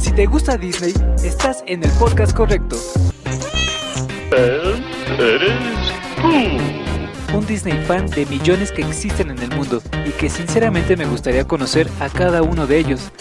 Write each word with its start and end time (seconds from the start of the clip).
Si 0.00 0.12
te 0.12 0.24
gusta 0.24 0.56
Disney, 0.56 0.94
estás 1.22 1.62
en 1.66 1.84
el 1.84 1.90
podcast 1.92 2.34
correcto. 2.34 2.74
eres 4.32 4.80
tú. 6.16 7.36
Un 7.36 7.46
Disney 7.46 7.74
fan 7.84 8.06
de 8.06 8.24
millones 8.24 8.72
que 8.72 8.80
existen 8.80 9.30
en 9.30 9.38
el 9.40 9.50
mundo 9.50 9.82
y 10.06 10.10
que 10.12 10.30
sinceramente 10.30 10.96
me 10.96 11.04
gustaría 11.04 11.46
conocer 11.46 11.86
a 12.00 12.08
cada 12.08 12.42
uno 12.42 12.66
de 12.66 12.78
ellos. 12.78 13.12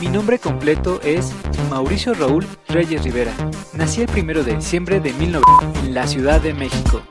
Mi 0.00 0.08
nombre 0.08 0.40
completo 0.40 1.00
es 1.02 1.32
Mauricio 1.70 2.12
Raúl 2.14 2.44
Reyes 2.66 3.04
Rivera. 3.04 3.32
Nací 3.74 4.02
el 4.02 4.10
1 4.10 4.42
de 4.42 4.56
diciembre 4.56 4.98
de 4.98 5.12
1900 5.12 5.84
en 5.84 5.94
la 5.94 6.08
Ciudad 6.08 6.40
de 6.40 6.54
México. 6.54 7.02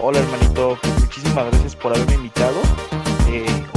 Hola 0.00 0.18
hermanito, 0.18 0.76
pues 0.82 1.00
muchísimas 1.00 1.46
gracias 1.52 1.76
por 1.76 1.94
haberme 1.94 2.14
invitado. 2.16 2.60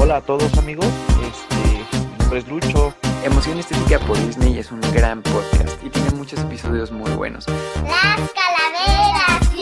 Hola 0.09 0.17
a 0.17 0.21
todos 0.21 0.57
amigos, 0.57 0.87
este, 1.21 1.55
mi 2.01 2.17
nombre 2.17 2.39
es 2.39 2.47
Lucho. 2.47 2.95
Emoción 3.23 3.59
Estética 3.59 4.00
por 4.00 4.17
Disney 4.25 4.57
es 4.57 4.71
un 4.71 4.81
gran 4.91 5.21
podcast 5.21 5.83
y 5.83 5.89
tiene 5.91 6.09
muchos 6.15 6.39
episodios 6.39 6.91
muy 6.91 7.11
buenos. 7.11 7.45
Las 7.47 8.19
calaveras 8.31 9.53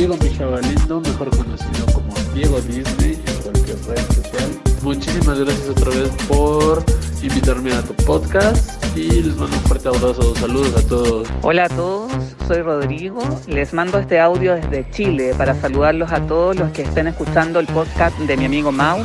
Diego 0.00 0.16
Michavalino, 0.16 1.00
mejor 1.02 1.28
conocido 1.28 1.84
como 1.92 2.14
Diego 2.32 2.58
Disney 2.62 3.22
en 3.26 3.42
cualquier 3.42 3.76
red 3.86 4.06
social. 4.06 4.50
Muchísimas 4.82 5.38
gracias 5.38 5.68
otra 5.68 5.90
vez 5.90 6.08
por 6.26 6.82
invitarme 7.22 7.70
a 7.74 7.82
tu 7.82 7.92
podcast 8.06 8.82
y 8.96 9.10
les 9.20 9.36
mando 9.36 9.54
un 9.54 9.62
fuerte 9.64 9.88
abrazo. 9.88 10.34
Saludos 10.36 10.74
a 10.82 10.88
todos. 10.88 11.28
Hola 11.42 11.66
a 11.66 11.68
todos, 11.68 12.10
soy 12.48 12.62
Rodrigo. 12.62 13.20
Les 13.46 13.74
mando 13.74 13.98
este 13.98 14.18
audio 14.18 14.54
desde 14.54 14.90
Chile 14.90 15.34
para 15.36 15.54
saludarlos 15.60 16.10
a 16.12 16.26
todos 16.26 16.56
los 16.56 16.70
que 16.70 16.80
estén 16.80 17.06
escuchando 17.06 17.60
el 17.60 17.66
podcast 17.66 18.16
de 18.20 18.38
mi 18.38 18.46
amigo 18.46 18.72
Mau. 18.72 19.04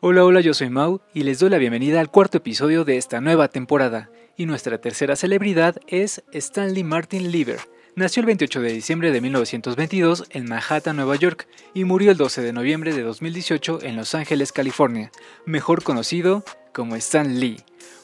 Hola, 0.00 0.24
hola, 0.24 0.40
yo 0.40 0.54
soy 0.54 0.70
Mau 0.70 1.00
y 1.12 1.24
les 1.24 1.40
doy 1.40 1.50
la 1.50 1.58
bienvenida 1.58 1.98
al 1.98 2.08
cuarto 2.08 2.38
episodio 2.38 2.84
de 2.84 2.98
esta 2.98 3.20
nueva 3.20 3.48
temporada. 3.48 4.10
Y 4.36 4.46
nuestra 4.46 4.80
tercera 4.80 5.16
celebridad 5.16 5.80
es 5.88 6.22
Stanley 6.32 6.84
Martin 6.84 7.32
Lieber. 7.32 7.58
Nació 7.96 8.20
el 8.20 8.26
28 8.26 8.60
de 8.60 8.72
diciembre 8.72 9.10
de 9.10 9.20
1922 9.20 10.26
en 10.30 10.44
Manhattan, 10.44 10.94
Nueva 10.94 11.16
York, 11.16 11.48
y 11.74 11.82
murió 11.82 12.12
el 12.12 12.16
12 12.16 12.42
de 12.42 12.52
noviembre 12.52 12.94
de 12.94 13.02
2018 13.02 13.80
en 13.82 13.96
Los 13.96 14.14
Ángeles, 14.14 14.52
California, 14.52 15.10
mejor 15.46 15.82
conocido 15.82 16.44
como 16.72 16.94
Stan 16.94 17.40
Lee. 17.40 17.56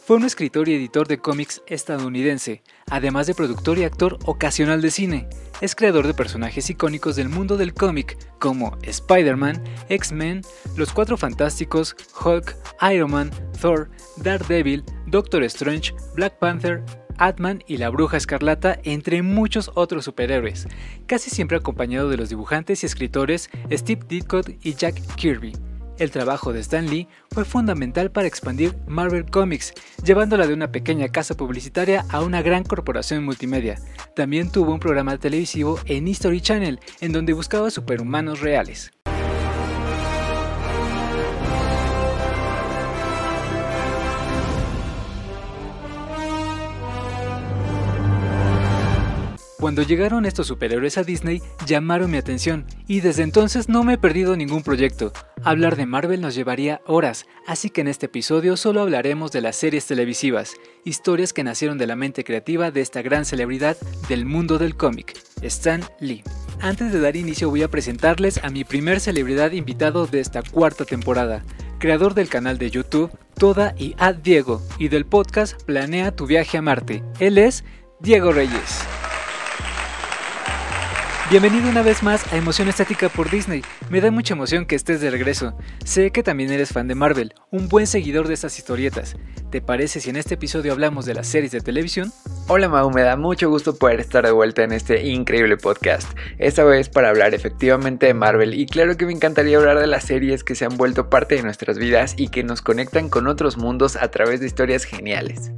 Fue 0.07 0.17
un 0.17 0.25
escritor 0.25 0.69
y 0.69 0.75
editor 0.75 1.09
de 1.09 1.17
cómics 1.17 1.63
estadounidense, 1.67 2.63
además 2.91 3.27
de 3.27 3.35
productor 3.35 3.79
y 3.79 3.85
actor 3.85 4.19
ocasional 4.27 4.83
de 4.83 4.91
cine. 4.91 5.29
Es 5.63 5.75
creador 5.75 6.07
de 6.07 6.13
personajes 6.13 6.69
icónicos 6.69 7.17
del 7.17 7.31
mundo 7.31 7.57
del 7.57 7.73
cómic 7.73 8.19
como 8.39 8.77
Spider-Man, 8.83 9.65
X-Men, 9.89 10.43
Los 10.77 10.93
Cuatro 10.93 11.17
Fantásticos, 11.17 11.97
Hulk, 12.23 12.55
Iron 12.93 13.13
Man, 13.13 13.31
Thor, 13.59 13.89
Daredevil, 14.19 14.85
Doctor 15.07 15.43
Strange, 15.45 15.95
Black 16.15 16.39
Panther, 16.39 16.85
Ant-Man 17.17 17.65
y 17.67 17.79
la 17.79 17.89
Bruja 17.89 18.19
Escarlata, 18.19 18.79
entre 18.83 19.23
muchos 19.23 19.71
otros 19.75 20.05
superhéroes, 20.05 20.69
casi 21.07 21.31
siempre 21.31 21.57
acompañado 21.57 22.11
de 22.11 22.19
los 22.19 22.29
dibujantes 22.29 22.83
y 22.83 22.87
escritores 22.87 23.49
Steve 23.73 24.05
Ditko 24.07 24.43
y 24.61 24.75
Jack 24.75 25.01
Kirby. 25.17 25.55
El 25.97 26.11
trabajo 26.11 26.53
de 26.53 26.61
Stan 26.61 26.91
Lee 26.91 27.09
fue 27.31 27.45
fundamental 27.45 28.11
para 28.11 28.27
expandir 28.27 28.75
Marvel 28.89 29.31
Comics, 29.31 29.73
llevándola 30.05 30.47
de 30.47 30.55
una 30.55 30.73
pequeña 30.73 31.09
casa 31.09 31.37
publicitaria 31.37 32.05
a 32.09 32.21
una 32.23 32.43
gran 32.43 32.65
corporación 32.65 33.25
multimedia. 33.25 33.81
También 34.17 34.51
tuvo 34.51 34.73
un 34.73 34.81
programa 34.81 35.17
televisivo 35.19 35.79
en 35.87 36.09
History 36.09 36.41
Channel, 36.41 36.81
en 37.01 37.13
donde 37.13 37.33
buscaba 37.33 37.71
superhumanos 37.71 38.41
reales. 38.41 38.91
Cuando 49.65 49.81
llegaron 49.81 50.27
estos 50.27 50.49
superhéroes 50.49 50.99
a 50.99 51.05
Disney, 51.05 51.41
llamaron 51.65 52.11
mi 52.11 52.19
atención 52.19 52.67
y 52.87 53.01
desde 53.01 53.23
entonces 53.23 53.67
no 53.67 53.83
me 53.83 53.95
he 53.95 53.97
perdido 53.97 54.37
ningún 54.37 54.63
proyecto. 54.63 55.11
Hablar 55.43 55.77
de 55.77 55.87
Marvel 55.87 56.21
nos 56.21 56.35
llevaría 56.35 56.83
horas, 56.85 57.25
así 57.47 57.71
que 57.71 57.81
en 57.81 57.89
este 57.89 58.05
episodio 58.05 58.59
solo 58.59 58.83
hablaremos 58.83 59.33
de 59.33 59.41
las 59.41 59.57
series 59.57 59.87
televisivas, 59.87 60.53
historias 60.85 61.33
que 61.33 61.45
nacieron 61.45 61.79
de 61.79 61.87
la 61.87 61.97
mente 61.97 62.25
creativa 62.25 62.71
de 62.71 62.83
esta 62.83 63.01
gran 63.01 63.25
celebridad 63.25 63.79
del 64.07 64.27
mundo 64.27 64.59
del 64.59 64.77
cómic, 64.77 65.19
Stan 65.41 65.83
Lee. 65.99 66.23
Antes 66.61 66.93
de 66.93 67.01
dar 67.01 67.17
inicio 67.17 67.49
voy 67.49 67.63
a 67.63 67.71
presentarles 67.71 68.45
a 68.45 68.51
mi 68.51 68.65
primer 68.65 69.01
celebridad 69.01 69.53
invitado 69.53 70.07
de 70.07 70.21
esta 70.21 70.43
cuarta 70.43 70.85
temporada, 70.85 71.43
creador 71.79 72.13
del 72.13 72.29
canal 72.29 72.59
de 72.59 72.71
YouTube 72.71 73.17
Toda 73.39 73.75
y 73.79 73.95
Ad 73.97 74.17
Diego 74.17 74.61
y 74.79 74.89
del 74.89 75.07
podcast 75.07 75.63
Planea 75.63 76.15
tu 76.15 76.27
viaje 76.27 76.59
a 76.59 76.61
Marte. 76.61 77.03
Él 77.19 77.39
es 77.39 77.65
Diego 77.99 78.31
Reyes. 78.31 78.85
Bienvenido 81.31 81.71
una 81.71 81.81
vez 81.81 82.03
más 82.03 82.31
a 82.35 82.37
Emoción 82.37 82.69
Estética 82.69 83.09
por 83.09 83.31
Disney. 83.31 83.63
Me 83.89 84.03
da 84.03 84.11
mucha 84.11 84.35
emoción 84.35 84.67
que 84.67 84.77
estés 84.77 85.01
de 85.01 85.11
regreso. 85.11 85.57
Sé 85.83 86.11
que 86.11 86.23
también 86.23 86.53
eres 86.53 86.71
fan 86.71 86.87
de 86.87 86.95
Marvel, 86.95 87.33
un 87.51 87.67
buen 87.71 87.87
seguidor 87.87 88.29
de 88.29 88.35
estas 88.35 88.59
historietas. 88.59 89.17
¿Te 89.51 89.63
parece 89.63 90.01
si 90.01 90.11
en 90.11 90.17
este 90.17 90.35
episodio 90.35 90.73
hablamos 90.73 91.07
de 91.07 91.15
las 91.15 91.27
series 91.27 91.51
de 91.51 91.63
televisión? 91.63 92.13
Hola 92.47 92.69
Mau, 92.69 92.91
me 92.91 93.01
da 93.01 93.17
mucho 93.17 93.49
gusto 93.49 93.75
poder 93.75 94.01
estar 94.01 94.27
de 94.27 94.33
vuelta 94.33 94.65
en 94.65 94.73
este 94.73 95.07
increíble 95.07 95.57
podcast. 95.57 96.07
Esta 96.37 96.63
vez 96.63 96.91
para 96.91 97.09
hablar 97.09 97.35
efectivamente 97.35 98.05
de 98.05 98.15
Marvel 98.15 98.53
y 98.53 98.67
claro 98.67 98.99
que 98.99 99.07
me 99.07 99.13
encantaría 99.13 99.57
hablar 99.57 99.79
de 99.79 99.87
las 99.87 100.05
series 100.05 100.45
que 100.45 100.55
se 100.55 100.67
han 100.67 100.77
vuelto 100.77 101.09
parte 101.09 101.37
de 101.37 101.43
nuestras 101.43 101.79
vidas 101.79 102.15
y 102.19 102.29
que 102.29 102.45
nos 102.45 102.61
conectan 102.61 103.09
con 103.09 103.29
otros 103.29 103.57
mundos 103.57 103.97
a 103.97 104.09
través 104.11 104.41
de 104.41 104.47
historias 104.47 104.85
geniales. 104.85 105.53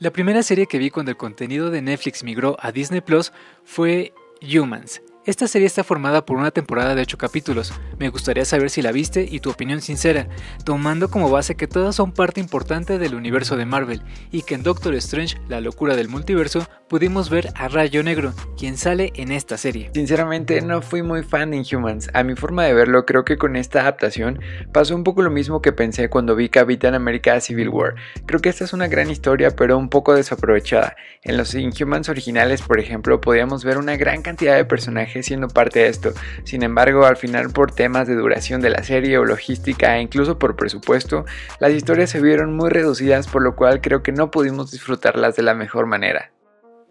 La 0.00 0.10
primera 0.10 0.42
serie 0.42 0.66
que 0.66 0.78
vi 0.78 0.90
cuando 0.90 1.12
el 1.12 1.16
contenido 1.16 1.70
de 1.70 1.82
Netflix 1.82 2.24
migró 2.24 2.56
a 2.58 2.72
Disney 2.72 3.00
Plus 3.00 3.32
fue 3.64 4.12
Humans. 4.40 5.00
Esta 5.26 5.48
serie 5.48 5.66
está 5.66 5.84
formada 5.84 6.26
por 6.26 6.36
una 6.36 6.50
temporada 6.50 6.94
de 6.94 7.00
8 7.00 7.16
capítulos. 7.16 7.72
Me 7.98 8.10
gustaría 8.10 8.44
saber 8.44 8.68
si 8.68 8.82
la 8.82 8.92
viste 8.92 9.26
y 9.26 9.40
tu 9.40 9.48
opinión 9.48 9.80
sincera, 9.80 10.28
tomando 10.66 11.08
como 11.08 11.30
base 11.30 11.54
que 11.54 11.66
todas 11.66 11.96
son 11.96 12.12
parte 12.12 12.40
importante 12.40 12.98
del 12.98 13.14
universo 13.14 13.56
de 13.56 13.64
Marvel 13.64 14.02
y 14.30 14.42
que 14.42 14.54
en 14.54 14.62
Doctor 14.62 14.94
Strange, 14.96 15.40
la 15.48 15.62
locura 15.62 15.96
del 15.96 16.10
multiverso, 16.10 16.68
pudimos 16.90 17.30
ver 17.30 17.48
a 17.54 17.68
Rayo 17.68 18.02
Negro, 18.02 18.34
quien 18.58 18.76
sale 18.76 19.14
en 19.16 19.32
esta 19.32 19.56
serie. 19.56 19.90
Sinceramente 19.94 20.60
no 20.60 20.82
fui 20.82 21.02
muy 21.02 21.22
fan 21.22 21.52
de 21.52 21.56
Inhumans. 21.56 22.10
A 22.12 22.22
mi 22.22 22.34
forma 22.34 22.64
de 22.64 22.74
verlo 22.74 23.06
creo 23.06 23.24
que 23.24 23.38
con 23.38 23.56
esta 23.56 23.80
adaptación 23.80 24.40
pasó 24.74 24.94
un 24.94 25.04
poco 25.04 25.22
lo 25.22 25.30
mismo 25.30 25.62
que 25.62 25.72
pensé 25.72 26.10
cuando 26.10 26.36
vi 26.36 26.50
Capitán 26.50 26.94
América 26.94 27.40
Civil 27.40 27.70
War. 27.70 27.94
Creo 28.26 28.40
que 28.40 28.50
esta 28.50 28.64
es 28.64 28.74
una 28.74 28.88
gran 28.88 29.10
historia 29.10 29.52
pero 29.56 29.78
un 29.78 29.88
poco 29.88 30.14
desaprovechada. 30.14 30.96
En 31.22 31.38
los 31.38 31.54
Inhumans 31.54 32.10
originales 32.10 32.60
por 32.60 32.78
ejemplo 32.78 33.22
podíamos 33.22 33.64
ver 33.64 33.78
una 33.78 33.96
gran 33.96 34.20
cantidad 34.20 34.56
de 34.56 34.66
personajes 34.66 35.13
siendo 35.22 35.48
parte 35.48 35.80
de 35.80 35.88
esto. 35.88 36.12
Sin 36.44 36.62
embargo, 36.62 37.06
al 37.06 37.16
final 37.16 37.50
por 37.50 37.72
temas 37.72 38.06
de 38.06 38.14
duración 38.14 38.60
de 38.60 38.70
la 38.70 38.82
serie 38.82 39.18
o 39.18 39.24
logística 39.24 39.96
e 39.96 40.02
incluso 40.02 40.38
por 40.38 40.56
presupuesto, 40.56 41.24
las 41.60 41.72
historias 41.72 42.10
se 42.10 42.20
vieron 42.20 42.56
muy 42.56 42.70
reducidas 42.70 43.28
por 43.28 43.42
lo 43.42 43.54
cual 43.56 43.80
creo 43.80 44.02
que 44.02 44.12
no 44.12 44.30
pudimos 44.30 44.70
disfrutarlas 44.70 45.36
de 45.36 45.42
la 45.42 45.54
mejor 45.54 45.86
manera. 45.86 46.32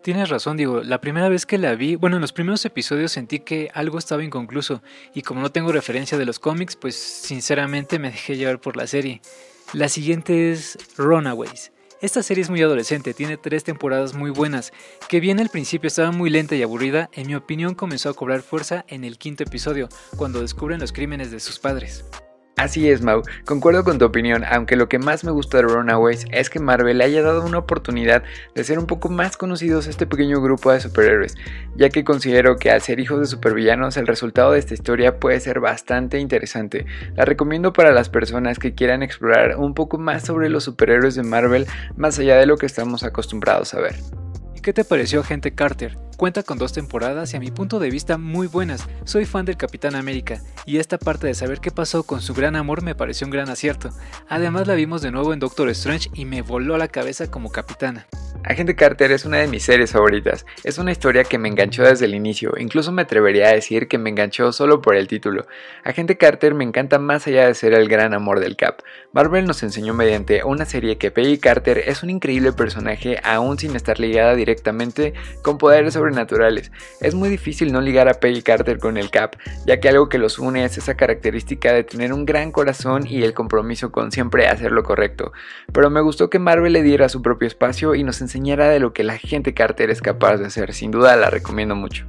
Tienes 0.04 0.28
razón, 0.28 0.58
digo, 0.58 0.84
la 0.84 1.00
primera 1.00 1.30
vez 1.30 1.46
que 1.46 1.58
la 1.58 1.76
vi, 1.76 1.96
bueno, 1.96 2.18
en 2.18 2.22
los 2.22 2.34
primeros 2.34 2.66
episodios 2.66 3.14
sentí 3.14 3.40
que 3.40 3.70
algo 3.74 3.98
estaba 3.98 4.22
inconcluso 4.22 4.84
y 5.14 5.22
como 5.22 5.40
no 5.40 5.52
tengo 5.52 5.72
referencia 5.72 6.18
de 6.18 6.26
los 6.26 6.40
cómics, 6.40 6.76
pues 6.76 6.96
sinceramente 6.96 8.00
me 8.00 8.12
dejé 8.12 8.36
llevar 8.36 8.60
por 8.60 8.76
la 8.76 8.86
serie. 8.86 9.22
La 9.72 9.88
siguiente 9.88 10.52
es 10.52 10.78
Runaways. 10.98 11.72
Esta 12.04 12.22
serie 12.22 12.42
es 12.42 12.50
muy 12.50 12.62
adolescente, 12.62 13.14
tiene 13.14 13.38
tres 13.38 13.64
temporadas 13.64 14.14
muy 14.14 14.30
buenas, 14.30 14.74
que 15.08 15.22
bien 15.22 15.40
al 15.40 15.48
principio 15.48 15.88
estaba 15.88 16.12
muy 16.12 16.30
lenta 16.30 16.54
y 16.54 16.62
aburrida, 16.62 17.10
en 17.14 17.28
mi 17.28 17.36
opinión 17.36 17.76
comenzó 17.76 18.10
a 18.10 18.14
cobrar 18.14 18.42
fuerza 18.42 18.84
en 18.90 19.06
el 19.06 19.18
quinto 19.18 19.44
episodio, 19.44 19.88
cuando 20.18 20.42
descubren 20.42 20.82
los 20.82 20.92
crímenes 20.92 21.32
de 21.32 21.40
sus 21.40 21.60
padres. 21.60 22.04
Así 22.56 22.88
es, 22.88 23.02
Mau, 23.02 23.24
concuerdo 23.46 23.84
con 23.84 23.98
tu 23.98 24.06
opinión, 24.06 24.44
aunque 24.46 24.76
lo 24.76 24.88
que 24.88 25.00
más 25.00 25.24
me 25.24 25.32
gusta 25.32 25.58
de 25.58 25.64
Runaways 25.64 26.26
es 26.32 26.52
que 26.52 26.60
Marvel 26.60 27.02
haya 27.02 27.24
dado 27.24 27.44
una 27.44 27.58
oportunidad 27.58 28.24
de 28.54 28.64
ser 28.64 28.78
un 28.78 28.86
poco 28.86 29.10
más 29.10 29.38
conocidos 29.38 29.88
a 29.88 29.90
este 29.90 30.06
pequeño 30.06 30.40
grupo 30.40 30.72
de 30.72 30.80
superhéroes, 30.80 31.36
ya 31.76 31.90
que 31.90 32.04
considero 32.04 32.58
que 32.58 32.70
al 32.70 32.82
ser 32.82 33.00
hijos 33.00 33.20
de 33.20 33.26
supervillanos 33.26 33.98
el 33.98 34.06
resultado 34.06 34.52
de 34.52 34.60
esta 34.60 34.76
historia 34.76 35.20
puede 35.20 35.40
ser 35.40 35.62
bastante 35.62 36.20
interesante. 36.20 36.86
La 37.16 37.26
recomiendo 37.26 37.74
para 37.74 37.92
las 37.92 38.10
personas 38.10 38.60
que 38.60 38.76
quieran 38.76 39.02
explorar 39.02 39.58
un 39.58 39.74
poco 39.74 39.98
más 39.98 40.24
sobre 40.24 40.50
los 40.50 40.64
superhéroes 40.64 41.16
de 41.16 41.24
Marvel 41.24 41.66
más 41.98 42.20
allá 42.20 42.38
de 42.38 42.46
lo 42.46 42.58
que 42.58 42.68
estamos 42.68 43.04
acostumbrados 43.04 43.74
a 43.74 43.82
ver. 43.82 43.96
¿Y 44.56 44.62
qué 44.62 44.74
te 44.74 44.86
pareció 44.86 45.22
Agente 45.22 45.56
Carter? 45.56 45.98
Cuenta 46.24 46.42
con 46.42 46.58
dos 46.58 46.72
temporadas 46.72 47.34
y 47.34 47.36
a 47.36 47.42
mi 47.42 47.52
punto 47.52 47.80
de 47.80 47.90
vista 47.90 48.18
muy 48.18 48.48
buenas. 48.48 48.88
Soy 49.04 49.26
fan 49.26 49.44
del 49.44 49.58
Capitán 49.58 49.94
América 49.94 50.40
y 50.66 50.78
esta 50.78 50.98
parte 50.98 51.28
de 51.28 51.34
saber 51.34 51.60
qué 51.60 51.70
pasó 51.70 52.04
con 52.04 52.22
su 52.22 52.34
gran 52.34 52.56
amor 52.56 52.82
me 52.82 52.96
pareció 52.96 53.28
un 53.28 53.32
gran 53.32 53.50
acierto. 53.50 53.90
Además 54.30 54.66
la 54.66 54.76
vimos 54.76 55.02
de 55.02 55.12
nuevo 55.12 55.34
en 55.34 55.40
Doctor 55.40 55.68
Strange 55.72 56.10
y 56.14 56.24
me 56.24 56.42
voló 56.42 56.78
la 56.78 56.88
cabeza 56.88 57.30
como 57.30 57.52
capitana. 57.52 58.08
Agente 58.46 58.76
Carter 58.76 59.10
es 59.14 59.24
una 59.24 59.38
de 59.38 59.48
mis 59.48 59.64
series 59.64 59.92
favoritas. 59.92 60.46
Es 60.66 60.78
una 60.78 60.92
historia 60.92 61.24
que 61.24 61.38
me 61.38 61.48
enganchó 61.48 61.84
desde 61.84 62.06
el 62.06 62.14
inicio, 62.14 62.54
incluso 62.58 62.92
me 62.92 63.04
atrevería 63.04 63.48
a 63.48 63.54
decir 63.54 63.88
que 63.88 63.98
me 63.98 64.10
enganchó 64.10 64.52
solo 64.52 64.82
por 64.82 64.98
el 64.98 65.08
título. 65.08 65.46
Agente 65.86 66.18
Carter 66.18 66.54
me 66.54 66.66
encanta 66.66 67.00
más 67.00 67.26
allá 67.26 67.48
de 67.48 67.54
ser 67.54 67.74
el 67.74 67.88
gran 67.88 68.14
amor 68.14 68.42
del 68.42 68.58
Cap. 68.58 68.82
Marvel 69.14 69.46
nos 69.46 69.64
enseñó 69.64 69.94
mediante 69.94 70.44
una 70.44 70.66
serie 70.66 70.98
que 70.98 71.10
Peggy 71.10 71.38
Carter 71.38 71.78
es 71.86 72.04
un 72.04 72.10
increíble 72.10 72.52
personaje 72.52 73.18
aún 73.24 73.58
sin 73.58 73.78
estar 73.78 73.98
ligada 73.98 74.36
directamente 74.36 75.14
con 75.42 75.58
poderes 75.58 75.96
sobrenaturales. 76.14 76.72
Es 77.02 77.16
muy 77.16 77.30
difícil 77.30 77.72
no 77.72 77.82
ligar 77.82 78.08
a 78.08 78.14
Peggy 78.14 78.42
Carter 78.42 78.80
con 78.80 78.98
el 78.98 79.10
Cap, 79.10 79.36
ya 79.66 79.80
que 79.80 79.90
algo 79.90 80.10
que 80.10 80.18
los 80.18 80.40
une 80.40 80.64
es 80.64 80.78
esa 80.78 80.96
característica 80.96 81.74
de 81.74 81.84
tener 81.84 82.14
un 82.14 82.26
gran 82.26 82.52
corazón 82.52 83.06
y 83.08 83.24
el 83.24 83.34
compromiso 83.34 83.92
con 83.92 84.12
siempre 84.12 84.48
hacer 84.48 84.72
lo 84.72 84.84
correcto. 84.84 85.32
Pero 85.72 85.90
me 85.90 86.02
gustó 86.02 86.30
que 86.30 86.40
Marvel 86.40 86.74
le 86.74 86.84
diera 86.84 87.10
su 87.10 87.22
propio 87.22 87.48
espacio 87.48 87.96
y 87.96 88.04
nos 88.04 88.22
enseñara 88.22 88.70
de 88.70 88.80
lo 88.80 88.94
que 88.94 89.04
la 89.04 89.18
gente 89.18 89.54
Carter 89.54 89.90
es 89.90 90.02
capaz 90.02 90.38
de 90.38 90.46
hacer. 90.46 90.74
Sin 90.74 90.92
duda 90.92 91.16
la 91.16 91.30
recomiendo 91.30 91.76
mucho. 91.76 92.06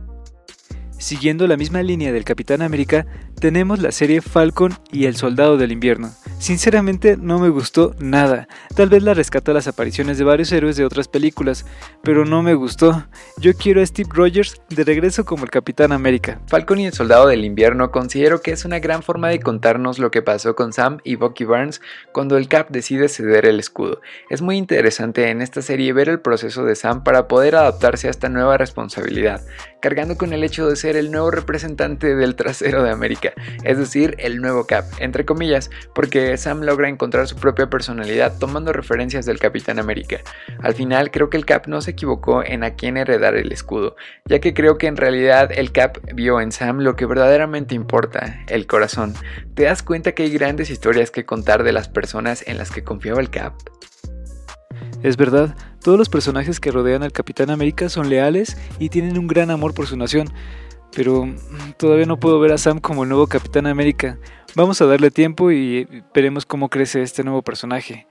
Siguiendo 0.98 1.46
la 1.46 1.56
misma 1.56 1.82
línea 1.82 2.12
del 2.12 2.24
Capitán 2.24 2.62
América, 2.62 3.06
tenemos 3.40 3.80
la 3.80 3.92
serie 3.92 4.22
Falcon 4.22 4.72
y 4.90 5.06
El 5.06 5.16
Soldado 5.16 5.56
del 5.56 5.72
Invierno. 5.72 6.12
Sinceramente 6.38 7.16
no 7.16 7.38
me 7.38 7.48
gustó 7.48 7.94
nada. 7.98 8.48
Tal 8.74 8.88
vez 8.88 9.02
la 9.02 9.14
rescata 9.14 9.52
las 9.52 9.66
apariciones 9.66 10.18
de 10.18 10.24
varios 10.24 10.52
héroes 10.52 10.76
de 10.76 10.84
otras 10.84 11.08
películas, 11.08 11.64
pero 12.02 12.24
no 12.26 12.42
me 12.42 12.54
gustó. 12.54 13.06
Yo 13.38 13.54
quiero 13.54 13.80
a 13.80 13.86
Steve 13.86 14.10
Rogers 14.12 14.60
de 14.68 14.84
regreso 14.84 15.24
como 15.24 15.44
el 15.44 15.50
Capitán 15.50 15.92
América. 15.92 16.40
Falcon 16.46 16.80
y 16.80 16.86
el 16.86 16.92
Soldado 16.92 17.28
del 17.28 17.44
Invierno 17.44 17.90
considero 17.90 18.42
que 18.42 18.52
es 18.52 18.64
una 18.64 18.78
gran 18.78 19.02
forma 19.02 19.28
de 19.28 19.40
contarnos 19.40 19.98
lo 19.98 20.10
que 20.10 20.22
pasó 20.22 20.54
con 20.54 20.72
Sam 20.72 20.98
y 21.02 21.16
Bucky 21.16 21.44
Barnes 21.44 21.80
cuando 22.12 22.36
el 22.36 22.48
Cap 22.48 22.68
decide 22.70 23.08
ceder 23.08 23.46
el 23.46 23.58
escudo. 23.58 24.00
Es 24.28 24.42
muy 24.42 24.56
interesante 24.56 25.30
en 25.30 25.40
esta 25.40 25.62
serie 25.62 25.92
ver 25.92 26.08
el 26.08 26.20
proceso 26.20 26.64
de 26.64 26.76
Sam 26.76 27.04
para 27.04 27.26
poder 27.28 27.56
adaptarse 27.56 28.08
a 28.08 28.10
esta 28.10 28.28
nueva 28.28 28.58
responsabilidad, 28.58 29.42
cargando 29.80 30.16
con 30.16 30.32
el 30.32 30.44
hecho 30.44 30.68
de 30.68 30.76
ser 30.76 30.96
el 30.96 31.10
nuevo 31.10 31.30
representante 31.30 32.14
del 32.14 32.34
trasero 32.34 32.82
de 32.82 32.90
América, 32.90 33.32
es 33.64 33.78
decir, 33.78 34.14
el 34.18 34.40
nuevo 34.40 34.66
Cap, 34.66 34.84
entre 34.98 35.24
comillas, 35.24 35.70
porque 35.94 36.23
Sam 36.36 36.62
logra 36.62 36.88
encontrar 36.88 37.26
su 37.28 37.36
propia 37.36 37.68
personalidad 37.68 38.38
tomando 38.38 38.72
referencias 38.72 39.26
del 39.26 39.38
Capitán 39.38 39.78
América. 39.78 40.20
Al 40.60 40.74
final 40.74 41.10
creo 41.10 41.30
que 41.30 41.36
el 41.36 41.46
Cap 41.46 41.66
no 41.66 41.80
se 41.80 41.92
equivocó 41.92 42.44
en 42.44 42.64
a 42.64 42.74
quién 42.74 42.96
heredar 42.96 43.34
el 43.36 43.52
escudo, 43.52 43.96
ya 44.24 44.40
que 44.40 44.54
creo 44.54 44.78
que 44.78 44.86
en 44.86 44.96
realidad 44.96 45.50
el 45.52 45.72
Cap 45.72 45.98
vio 46.14 46.40
en 46.40 46.52
Sam 46.52 46.80
lo 46.80 46.96
que 46.96 47.06
verdaderamente 47.06 47.74
importa, 47.74 48.44
el 48.48 48.66
corazón. 48.66 49.14
¿Te 49.54 49.64
das 49.64 49.82
cuenta 49.82 50.12
que 50.12 50.24
hay 50.24 50.30
grandes 50.30 50.70
historias 50.70 51.10
que 51.10 51.24
contar 51.24 51.62
de 51.62 51.72
las 51.72 51.88
personas 51.88 52.44
en 52.46 52.58
las 52.58 52.70
que 52.70 52.84
confiaba 52.84 53.20
el 53.20 53.30
Cap? 53.30 53.54
Es 55.02 55.16
verdad, 55.16 55.54
todos 55.82 55.98
los 55.98 56.08
personajes 56.08 56.60
que 56.60 56.70
rodean 56.70 57.02
al 57.02 57.12
Capitán 57.12 57.50
América 57.50 57.90
son 57.90 58.08
leales 58.08 58.56
y 58.78 58.88
tienen 58.88 59.18
un 59.18 59.26
gran 59.26 59.50
amor 59.50 59.74
por 59.74 59.86
su 59.86 59.98
nación, 59.98 60.32
pero 60.94 61.26
mm, 61.26 61.72
todavía 61.76 62.06
no 62.06 62.18
puedo 62.18 62.40
ver 62.40 62.52
a 62.52 62.58
Sam 62.58 62.78
como 62.78 63.02
el 63.02 63.08
nuevo 63.08 63.26
Capitán 63.26 63.66
América. 63.66 64.18
Vamos 64.54 64.80
a 64.80 64.86
darle 64.86 65.10
tiempo 65.10 65.50
y 65.50 65.86
veremos 66.14 66.46
cómo 66.46 66.68
crece 66.68 67.02
este 67.02 67.24
nuevo 67.24 67.42
personaje. 67.42 68.06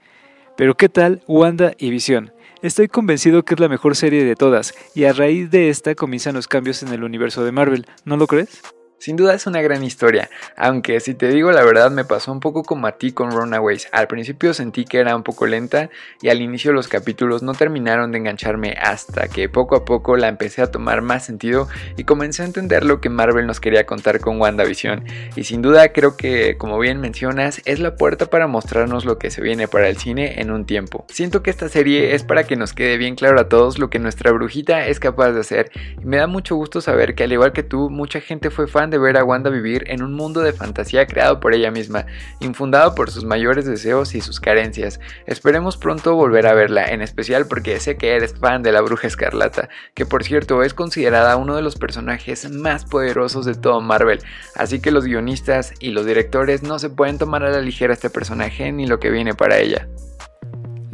Pero 0.56 0.76
¿qué 0.76 0.88
tal 0.88 1.22
Wanda 1.26 1.72
y 1.78 1.90
Visión? 1.90 2.32
Estoy 2.62 2.88
convencido 2.88 3.44
que 3.44 3.54
es 3.54 3.60
la 3.60 3.68
mejor 3.68 3.96
serie 3.96 4.24
de 4.24 4.36
todas, 4.36 4.74
y 4.94 5.04
a 5.04 5.12
raíz 5.12 5.50
de 5.50 5.68
esta 5.68 5.94
comienzan 5.94 6.34
los 6.34 6.48
cambios 6.48 6.82
en 6.82 6.90
el 6.90 7.04
universo 7.04 7.44
de 7.44 7.52
Marvel, 7.52 7.86
¿no 8.04 8.16
lo 8.16 8.26
crees? 8.26 8.62
Sin 9.04 9.16
duda 9.16 9.34
es 9.34 9.46
una 9.46 9.60
gran 9.60 9.84
historia, 9.84 10.30
aunque 10.56 10.98
si 10.98 11.12
te 11.12 11.28
digo 11.28 11.52
la 11.52 11.62
verdad 11.62 11.90
me 11.90 12.06
pasó 12.06 12.32
un 12.32 12.40
poco 12.40 12.62
como 12.62 12.86
a 12.86 12.92
ti 12.92 13.12
con 13.12 13.32
Runaways. 13.32 13.86
Al 13.92 14.06
principio 14.06 14.54
sentí 14.54 14.86
que 14.86 14.96
era 14.96 15.14
un 15.14 15.22
poco 15.22 15.46
lenta 15.46 15.90
y 16.22 16.30
al 16.30 16.40
inicio 16.40 16.72
los 16.72 16.88
capítulos 16.88 17.42
no 17.42 17.52
terminaron 17.52 18.12
de 18.12 18.16
engancharme 18.16 18.78
hasta 18.80 19.28
que 19.28 19.50
poco 19.50 19.76
a 19.76 19.84
poco 19.84 20.16
la 20.16 20.28
empecé 20.28 20.62
a 20.62 20.70
tomar 20.70 21.02
más 21.02 21.26
sentido 21.26 21.68
y 21.98 22.04
comencé 22.04 22.40
a 22.40 22.46
entender 22.46 22.82
lo 22.82 23.02
que 23.02 23.10
Marvel 23.10 23.46
nos 23.46 23.60
quería 23.60 23.84
contar 23.84 24.20
con 24.20 24.40
WandaVision. 24.40 25.04
Y 25.36 25.44
sin 25.44 25.60
duda 25.60 25.92
creo 25.92 26.16
que, 26.16 26.56
como 26.56 26.78
bien 26.78 26.98
mencionas, 26.98 27.60
es 27.66 27.80
la 27.80 27.96
puerta 27.96 28.24
para 28.30 28.46
mostrarnos 28.46 29.04
lo 29.04 29.18
que 29.18 29.30
se 29.30 29.42
viene 29.42 29.68
para 29.68 29.90
el 29.90 29.98
cine 29.98 30.40
en 30.40 30.50
un 30.50 30.64
tiempo. 30.64 31.04
Siento 31.10 31.42
que 31.42 31.50
esta 31.50 31.68
serie 31.68 32.14
es 32.14 32.24
para 32.24 32.44
que 32.44 32.56
nos 32.56 32.72
quede 32.72 32.96
bien 32.96 33.16
claro 33.16 33.38
a 33.38 33.50
todos 33.50 33.78
lo 33.78 33.90
que 33.90 33.98
nuestra 33.98 34.32
brujita 34.32 34.86
es 34.86 34.98
capaz 34.98 35.32
de 35.32 35.40
hacer 35.40 35.70
y 36.00 36.06
me 36.06 36.16
da 36.16 36.26
mucho 36.26 36.56
gusto 36.56 36.80
saber 36.80 37.14
que 37.14 37.24
al 37.24 37.32
igual 37.34 37.52
que 37.52 37.62
tú, 37.62 37.90
mucha 37.90 38.22
gente 38.22 38.48
fue 38.48 38.66
fan 38.66 38.93
de 38.93 38.93
ver 38.98 39.16
a 39.16 39.24
Wanda 39.24 39.50
vivir 39.50 39.84
en 39.88 40.02
un 40.02 40.14
mundo 40.14 40.40
de 40.40 40.52
fantasía 40.52 41.06
creado 41.06 41.40
por 41.40 41.54
ella 41.54 41.70
misma, 41.70 42.06
infundado 42.40 42.94
por 42.94 43.10
sus 43.10 43.24
mayores 43.24 43.64
deseos 43.64 44.14
y 44.14 44.20
sus 44.20 44.40
carencias. 44.40 45.00
Esperemos 45.26 45.76
pronto 45.76 46.14
volver 46.14 46.46
a 46.46 46.54
verla, 46.54 46.86
en 46.86 47.02
especial 47.02 47.46
porque 47.46 47.80
sé 47.80 47.96
que 47.96 48.14
eres 48.16 48.34
fan 48.34 48.62
de 48.62 48.72
la 48.72 48.80
Bruja 48.80 49.06
Escarlata, 49.06 49.68
que 49.94 50.06
por 50.06 50.24
cierto 50.24 50.62
es 50.62 50.74
considerada 50.74 51.36
uno 51.36 51.56
de 51.56 51.62
los 51.62 51.76
personajes 51.76 52.50
más 52.50 52.84
poderosos 52.84 53.46
de 53.46 53.54
todo 53.54 53.80
Marvel, 53.80 54.20
así 54.54 54.80
que 54.80 54.90
los 54.90 55.04
guionistas 55.04 55.72
y 55.80 55.90
los 55.90 56.06
directores 56.06 56.62
no 56.62 56.78
se 56.78 56.90
pueden 56.90 57.18
tomar 57.18 57.44
a 57.44 57.50
la 57.50 57.60
ligera 57.60 57.92
este 57.92 58.10
personaje 58.10 58.72
ni 58.72 58.86
lo 58.86 58.98
que 58.98 59.10
viene 59.10 59.34
para 59.34 59.58
ella 59.58 59.88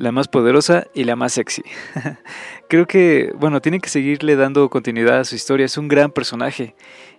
la 0.01 0.13
más 0.13 0.29
poderosa 0.29 0.87
y 0.95 1.05
la 1.05 1.15
más 1.15 1.35
sexy. 1.35 1.63
Creo 2.71 2.87
que, 2.87 3.35
bueno, 3.37 3.61
tiene 3.61 3.81
que 3.81 3.91
seguirle 3.91 4.35
dando 4.35 4.71
continuidad 4.71 5.21
a 5.21 5.25
su 5.25 5.35
historia, 5.35 5.67
es 5.67 5.77
un 5.77 5.89
gran 5.89 6.11
personaje. 6.11 6.75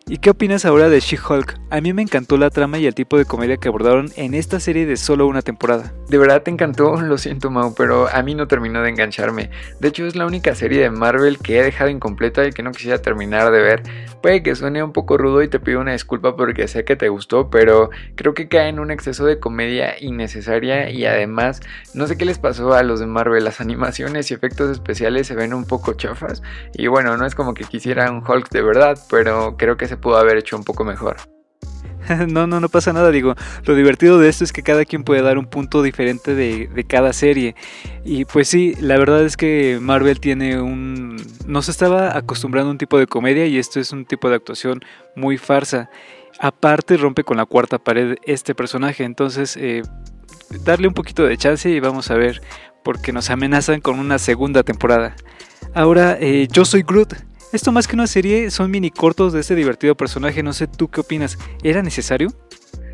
¿Y 0.07 0.17
qué 0.17 0.31
opinas 0.31 0.65
ahora 0.65 0.89
de 0.89 0.99
She-Hulk? 0.99 1.59
A 1.69 1.79
mí 1.79 1.93
me 1.93 2.01
encantó 2.01 2.35
la 2.35 2.49
trama 2.49 2.79
y 2.79 2.85
el 2.85 2.95
tipo 2.95 3.17
de 3.17 3.25
comedia 3.25 3.57
que 3.57 3.69
abordaron 3.69 4.09
en 4.15 4.33
esta 4.33 4.59
serie 4.59 4.85
de 4.85 4.97
solo 4.97 5.27
una 5.27 5.41
temporada. 5.41 5.93
De 6.09 6.17
verdad 6.17 6.41
te 6.41 6.51
encantó, 6.51 6.99
lo 6.99 7.17
siento 7.17 7.49
Mau, 7.49 7.73
pero 7.75 8.09
a 8.09 8.21
mí 8.23 8.35
no 8.35 8.47
terminó 8.47 8.81
de 8.81 8.89
engancharme. 8.89 9.51
De 9.79 9.87
hecho 9.87 10.05
es 10.05 10.15
la 10.15 10.25
única 10.25 10.55
serie 10.55 10.81
de 10.81 10.89
Marvel 10.89 11.37
que 11.37 11.59
he 11.59 11.63
dejado 11.63 11.89
incompleta 11.89 12.45
y 12.45 12.51
que 12.51 12.63
no 12.63 12.71
quisiera 12.71 13.01
terminar 13.01 13.51
de 13.51 13.61
ver. 13.61 13.83
Puede 14.21 14.43
que 14.43 14.55
suene 14.55 14.83
un 14.83 14.91
poco 14.91 15.17
rudo 15.17 15.43
y 15.43 15.47
te 15.47 15.59
pido 15.59 15.79
una 15.79 15.93
disculpa 15.93 16.35
porque 16.35 16.67
sé 16.67 16.83
que 16.83 16.95
te 16.95 17.09
gustó, 17.09 17.49
pero 17.49 17.89
creo 18.15 18.33
que 18.33 18.49
cae 18.49 18.69
en 18.69 18.79
un 18.79 18.91
exceso 18.91 19.25
de 19.25 19.39
comedia 19.39 19.95
innecesaria 19.99 20.89
y 20.89 21.05
además 21.05 21.61
no 21.93 22.07
sé 22.07 22.17
qué 22.17 22.25
les 22.25 22.37
pasó 22.37 22.73
a 22.73 22.83
los 22.83 22.99
de 22.99 23.05
Marvel, 23.05 23.43
las 23.43 23.61
animaciones 23.61 24.31
y 24.31 24.33
efectos 24.33 24.71
especiales 24.71 25.27
se 25.27 25.35
ven 25.35 25.53
un 25.53 25.65
poco 25.65 25.93
chafas 25.93 26.41
y 26.73 26.87
bueno, 26.87 27.15
no 27.17 27.25
es 27.25 27.35
como 27.35 27.53
que 27.53 27.63
quisiera 27.63 28.11
un 28.11 28.23
Hulk 28.27 28.49
de 28.49 28.61
verdad, 28.61 28.99
pero 29.09 29.55
creo 29.57 29.77
que 29.77 29.87
se 29.91 29.97
pudo 29.97 30.15
haber 30.15 30.37
hecho 30.37 30.55
un 30.55 30.63
poco 30.63 30.85
mejor. 30.85 31.17
no, 32.29 32.47
no, 32.47 32.61
no 32.61 32.69
pasa 32.69 32.93
nada, 32.93 33.11
digo, 33.11 33.35
lo 33.65 33.75
divertido 33.75 34.19
de 34.19 34.29
esto 34.29 34.45
es 34.45 34.53
que 34.53 34.63
cada 34.63 34.85
quien 34.85 35.03
puede 35.03 35.21
dar 35.21 35.37
un 35.37 35.47
punto 35.47 35.83
diferente 35.83 36.33
de, 36.33 36.69
de, 36.73 36.83
cada 36.85 37.11
serie. 37.11 37.55
Y 38.05 38.23
pues 38.23 38.47
sí, 38.47 38.73
la 38.79 38.97
verdad 38.97 39.25
es 39.25 39.35
que 39.35 39.79
Marvel 39.81 40.21
tiene 40.21 40.61
un... 40.61 41.17
no 41.45 41.61
se 41.61 41.71
estaba 41.71 42.17
acostumbrando 42.17 42.69
a 42.69 42.71
un 42.71 42.77
tipo 42.77 42.97
de 42.97 43.05
comedia 43.05 43.45
y 43.47 43.57
esto 43.57 43.81
es 43.81 43.91
un 43.91 44.05
tipo 44.05 44.29
de 44.29 44.35
actuación 44.35 44.79
muy 45.13 45.37
farsa. 45.37 45.89
Aparte 46.39 46.95
rompe 46.95 47.25
con 47.25 47.35
la 47.35 47.45
cuarta 47.45 47.77
pared 47.77 48.15
este 48.25 48.55
personaje, 48.55 49.03
entonces 49.03 49.57
eh, 49.57 49.81
darle 50.63 50.87
un 50.87 50.93
poquito 50.93 51.25
de 51.25 51.35
chance 51.35 51.69
y 51.69 51.81
vamos 51.81 52.11
a 52.11 52.15
ver, 52.15 52.41
porque 52.81 53.11
nos 53.11 53.29
amenazan 53.29 53.81
con 53.81 53.99
una 53.99 54.19
segunda 54.19 54.63
temporada. 54.63 55.17
Ahora, 55.73 56.17
eh, 56.17 56.47
yo 56.49 56.63
soy 56.63 56.81
Groot. 56.81 57.30
Esto 57.51 57.73
más 57.73 57.85
que 57.85 57.95
una 57.95 58.07
serie 58.07 58.49
son 58.49 58.71
mini 58.71 58.91
cortos 58.91 59.33
de 59.33 59.41
este 59.41 59.55
divertido 59.55 59.95
personaje, 59.95 60.41
no 60.41 60.53
sé 60.53 60.67
tú 60.67 60.89
qué 60.89 61.01
opinas, 61.01 61.37
¿era 61.63 61.81
necesario? 61.81 62.29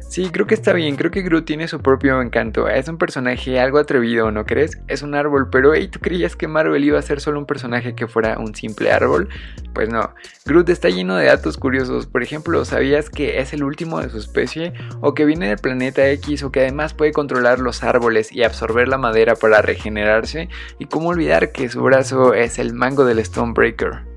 Sí, 0.09 0.29
creo 0.31 0.47
que 0.47 0.55
está 0.55 0.73
bien, 0.73 0.95
creo 0.95 1.11
que 1.11 1.21
Groot 1.21 1.45
tiene 1.45 1.67
su 1.67 1.79
propio 1.79 2.19
encanto. 2.21 2.67
Es 2.67 2.87
un 2.87 2.97
personaje 2.97 3.59
algo 3.59 3.77
atrevido, 3.77 4.31
¿no 4.31 4.45
crees? 4.45 4.79
Es 4.87 5.03
un 5.03 5.13
árbol, 5.13 5.49
pero 5.51 5.75
hey, 5.75 5.89
¿tú 5.89 5.99
creías 5.99 6.35
que 6.35 6.47
Marvel 6.47 6.83
iba 6.83 6.97
a 6.97 7.03
ser 7.03 7.21
solo 7.21 7.37
un 7.37 7.45
personaje 7.45 7.93
que 7.93 8.07
fuera 8.07 8.39
un 8.39 8.55
simple 8.55 8.91
árbol? 8.91 9.29
Pues 9.75 9.89
no, 9.89 10.15
Groot 10.45 10.69
está 10.69 10.89
lleno 10.89 11.17
de 11.17 11.25
datos 11.25 11.57
curiosos. 11.57 12.07
Por 12.07 12.23
ejemplo, 12.23 12.65
¿sabías 12.65 13.11
que 13.11 13.39
es 13.39 13.53
el 13.53 13.63
último 13.63 13.99
de 13.99 14.09
su 14.09 14.17
especie? 14.17 14.73
¿O 15.01 15.13
que 15.13 15.25
viene 15.25 15.49
del 15.49 15.59
planeta 15.59 16.09
X? 16.09 16.41
¿O 16.41 16.51
que 16.51 16.61
además 16.61 16.95
puede 16.95 17.11
controlar 17.11 17.59
los 17.59 17.83
árboles 17.83 18.31
y 18.31 18.41
absorber 18.41 18.87
la 18.87 18.97
madera 18.97 19.35
para 19.35 19.61
regenerarse? 19.61 20.49
¿Y 20.79 20.85
cómo 20.85 21.09
olvidar 21.09 21.51
que 21.51 21.69
su 21.69 21.83
brazo 21.83 22.33
es 22.33 22.57
el 22.57 22.73
mango 22.73 23.05
del 23.05 23.23
Stonebreaker? 23.23 24.16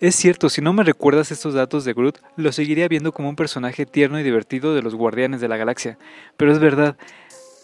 Es 0.00 0.14
cierto, 0.14 0.48
si 0.48 0.60
no 0.60 0.72
me 0.72 0.84
recuerdas 0.84 1.32
estos 1.32 1.54
datos 1.54 1.84
de 1.84 1.92
Groot, 1.92 2.18
lo 2.36 2.52
seguiría 2.52 2.86
viendo 2.86 3.10
como 3.10 3.28
un 3.28 3.34
personaje 3.34 3.84
tierno 3.84 4.20
y 4.20 4.22
divertido 4.22 4.72
de 4.72 4.80
los 4.80 4.94
Guardianes 4.94 5.40
de 5.40 5.48
la 5.48 5.56
Galaxia. 5.56 5.98
Pero 6.36 6.52
es 6.52 6.60
verdad. 6.60 6.96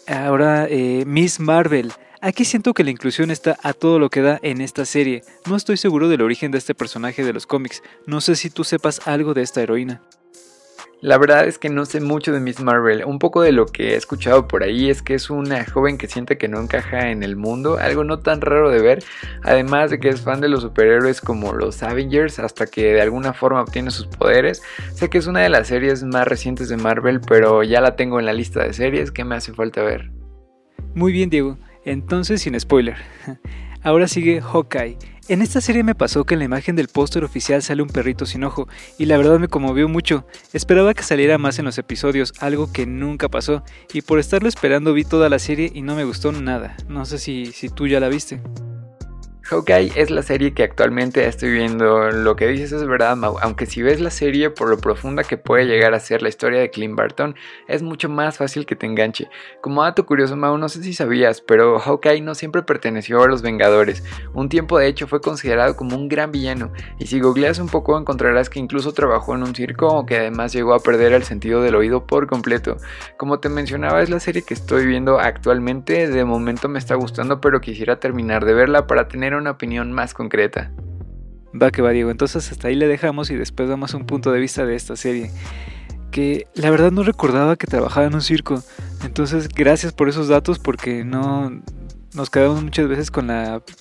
Ahora, 0.05 0.67
eh, 0.69 1.05
Miss 1.05 1.39
Marvel. 1.39 1.93
Aquí 2.19 2.43
siento 2.43 2.73
que 2.73 2.83
la 2.83 2.91
inclusión 2.91 3.31
está 3.31 3.57
a 3.63 3.71
todo 3.71 3.99
lo 3.99 4.09
que 4.09 4.21
da 4.21 4.37
en 4.41 4.59
esta 4.59 4.83
serie. 4.83 5.23
No 5.45 5.55
estoy 5.55 5.77
seguro 5.77 6.09
del 6.09 6.21
origen 6.21 6.51
de 6.51 6.57
este 6.57 6.75
personaje 6.75 7.23
de 7.23 7.31
los 7.31 7.47
cómics. 7.47 7.81
No 8.05 8.19
sé 8.19 8.35
si 8.35 8.49
tú 8.49 8.65
sepas 8.65 9.07
algo 9.07 9.33
de 9.33 9.41
esta 9.41 9.61
heroína. 9.61 10.01
La 11.01 11.17
verdad 11.17 11.47
es 11.47 11.59
que 11.59 11.69
no 11.69 11.85
sé 11.85 11.99
mucho 11.99 12.31
de 12.31 12.39
Miss 12.39 12.61
Marvel. 12.61 13.03
Un 13.05 13.19
poco 13.19 13.41
de 13.41 13.51
lo 13.51 13.65
que 13.65 13.93
he 13.93 13.95
escuchado 13.95 14.47
por 14.47 14.63
ahí 14.63 14.89
es 14.89 15.01
que 15.01 15.13
es 15.13 15.29
una 15.29 15.65
joven 15.65 15.97
que 15.97 16.07
siente 16.07 16.37
que 16.37 16.47
no 16.47 16.59
encaja 16.59 17.11
en 17.11 17.21
el 17.21 17.35
mundo, 17.35 17.77
algo 17.77 18.03
no 18.03 18.19
tan 18.19 18.41
raro 18.41 18.71
de 18.71 18.81
ver, 18.81 19.03
además 19.43 19.91
de 19.91 19.99
que 19.99 20.09
es 20.09 20.21
fan 20.21 20.41
de 20.41 20.49
los 20.49 20.61
superhéroes 20.61 21.21
como 21.21 21.53
los 21.53 21.83
Avengers 21.83 22.39
hasta 22.39 22.65
que 22.65 22.93
de 22.93 23.01
alguna 23.01 23.33
forma 23.33 23.61
obtiene 23.61 23.91
sus 23.91 24.07
poderes. 24.07 24.63
Sé 24.93 25.09
que 25.09 25.17
es 25.17 25.27
una 25.27 25.41
de 25.41 25.49
las 25.49 25.67
series 25.67 26.03
más 26.03 26.27
recientes 26.27 26.69
de 26.69 26.77
Marvel, 26.77 27.19
pero 27.19 27.61
ya 27.61 27.81
la 27.81 27.95
tengo 27.95 28.19
en 28.19 28.25
la 28.25 28.33
lista 28.33 28.63
de 28.63 28.73
series 28.73 29.11
que 29.11 29.25
me 29.25 29.35
hace 29.35 29.53
falta 29.53 29.83
ver. 29.83 30.11
Muy 30.95 31.11
bien, 31.11 31.29
Diego. 31.29 31.57
Entonces, 31.83 32.41
sin 32.41 32.59
spoiler. 32.59 32.95
Ahora 33.85 34.07
sigue 34.07 34.41
Hawkeye. 34.41 34.97
En 35.27 35.43
esta 35.43 35.61
serie 35.61 35.83
me 35.83 35.93
pasó 35.93 36.23
que 36.23 36.33
en 36.33 36.39
la 36.39 36.45
imagen 36.45 36.75
del 36.75 36.87
póster 36.87 37.23
oficial 37.23 37.61
sale 37.61 37.83
un 37.83 37.87
perrito 37.87 38.25
sin 38.25 38.43
ojo, 38.43 38.67
y 38.97 39.05
la 39.05 39.15
verdad 39.15 39.37
me 39.37 39.47
conmovió 39.47 39.87
mucho. 39.87 40.25
Esperaba 40.53 40.95
que 40.95 41.03
saliera 41.03 41.37
más 41.37 41.59
en 41.59 41.65
los 41.65 41.77
episodios, 41.77 42.33
algo 42.39 42.71
que 42.73 42.87
nunca 42.87 43.29
pasó, 43.29 43.63
y 43.93 44.01
por 44.01 44.17
estarlo 44.17 44.49
esperando 44.49 44.91
vi 44.91 45.03
toda 45.03 45.29
la 45.29 45.37
serie 45.37 45.71
y 45.71 45.83
no 45.83 45.95
me 45.95 46.03
gustó 46.03 46.31
nada. 46.31 46.75
No 46.87 47.05
sé 47.05 47.19
si, 47.19 47.45
si 47.53 47.69
tú 47.69 47.85
ya 47.85 47.99
la 47.99 48.09
viste. 48.09 48.41
Hawkeye 49.47 49.91
es 49.95 50.09
la 50.09 50.23
serie 50.23 50.55
que 50.55 50.63
actualmente 50.63 51.27
estoy 51.27 51.51
viendo. 51.51 52.09
Lo 52.09 52.35
que 52.35 52.47
dices 52.47 52.71
es 52.71 52.87
verdad, 52.87 53.15
Mau. 53.15 53.37
Aunque 53.43 53.67
si 53.67 53.83
ves 53.83 54.01
la 54.01 54.09
serie 54.09 54.49
por 54.49 54.69
lo 54.69 54.79
profunda 54.79 55.23
que 55.23 55.37
puede 55.37 55.65
llegar 55.65 55.93
a 55.93 55.99
ser 55.99 56.23
la 56.23 56.29
historia 56.29 56.59
de 56.59 56.71
Clint 56.71 56.95
Barton, 56.95 57.35
es 57.67 57.83
mucho 57.83 58.09
más 58.09 58.39
fácil 58.39 58.65
que 58.65 58.75
te 58.75 58.87
enganche. 58.87 59.29
Como 59.61 59.83
dato 59.83 60.07
curioso, 60.07 60.35
Mau, 60.35 60.57
no 60.57 60.67
sé 60.67 60.81
si 60.81 60.93
sabías, 60.93 61.41
pero 61.41 61.77
Hawkeye 61.77 62.21
no 62.21 62.33
siempre 62.33 62.63
perteneció 62.63 63.21
a 63.21 63.27
los 63.27 63.43
Vengadores. 63.43 64.03
Un 64.33 64.49
tiempo 64.49 64.79
de 64.79 64.87
hecho 64.87 65.05
fue 65.05 65.21
considerado 65.21 65.75
como 65.75 65.95
un 65.95 66.07
gran 66.07 66.31
villano. 66.31 66.71
Y 66.97 67.05
si 67.05 67.19
googleas 67.19 67.59
un 67.59 67.69
poco 67.69 67.99
encontrarás 67.99 68.49
que 68.49 68.57
incluso 68.57 68.93
trabajó 68.93 69.35
en 69.35 69.43
un 69.43 69.53
circo 69.53 69.89
o 69.89 70.07
que 70.07 70.17
además 70.17 70.53
llegó 70.53 70.73
a 70.73 70.79
perder 70.79 71.13
el 71.13 71.23
sentido 71.23 71.61
del 71.61 71.75
oído 71.75 72.07
por 72.07 72.25
completo. 72.25 72.77
Como 73.17 73.39
te 73.39 73.49
mencionaba, 73.49 74.01
es 74.01 74.09
la 74.09 74.19
serie 74.19 74.41
que 74.41 74.55
estoy 74.55 74.87
viendo 74.87 75.19
actualmente. 75.19 76.07
De 76.07 76.25
momento 76.25 76.67
me 76.67 76.79
está 76.79 76.95
gustando, 76.95 77.39
pero 77.41 77.61
quisiera 77.61 77.99
terminar 77.99 78.43
de 78.43 78.55
verla 78.55 78.87
para 78.87 79.07
tener 79.07 79.34
una 79.37 79.51
opinión 79.51 79.91
más 79.91 80.13
concreta. 80.13 80.71
Va 81.61 81.71
que 81.71 81.81
va, 81.81 81.91
Diego. 81.91 82.11
Entonces 82.11 82.51
hasta 82.51 82.67
ahí 82.67 82.75
le 82.75 82.87
dejamos 82.87 83.29
y 83.29 83.35
después 83.35 83.69
damos 83.69 83.93
un 83.93 84.05
punto 84.05 84.31
de 84.31 84.39
vista 84.39 84.65
de 84.65 84.75
esta 84.75 84.95
serie. 84.95 85.31
Que 86.11 86.47
la 86.53 86.69
verdad 86.69 86.91
no 86.91 87.03
recordaba 87.03 87.55
que 87.55 87.67
trabajaba 87.67 88.07
en 88.07 88.15
un 88.15 88.21
circo. 88.21 88.61
Entonces, 89.03 89.49
gracias 89.49 89.93
por 89.93 90.09
esos 90.09 90.27
datos 90.27 90.59
porque 90.59 91.03
no 91.03 91.61
nos 92.13 92.29
quedamos 92.29 92.63
muchas 92.63 92.87
veces 92.87 93.11
con, 93.11 93.29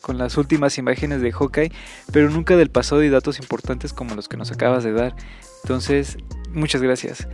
con 0.00 0.18
las 0.18 0.36
últimas 0.36 0.76
imágenes 0.76 1.20
de 1.22 1.30
Hawkeye, 1.30 1.72
pero 2.12 2.30
nunca 2.30 2.56
del 2.56 2.70
pasado 2.70 3.02
y 3.04 3.08
datos 3.08 3.38
importantes 3.38 3.92
como 3.92 4.14
los 4.14 4.28
que 4.28 4.36
nos 4.36 4.50
acabas 4.50 4.82
de 4.82 4.92
dar. 4.92 5.14
Entonces, 5.62 6.18
muchas 6.52 6.82
gracias. 6.82 7.28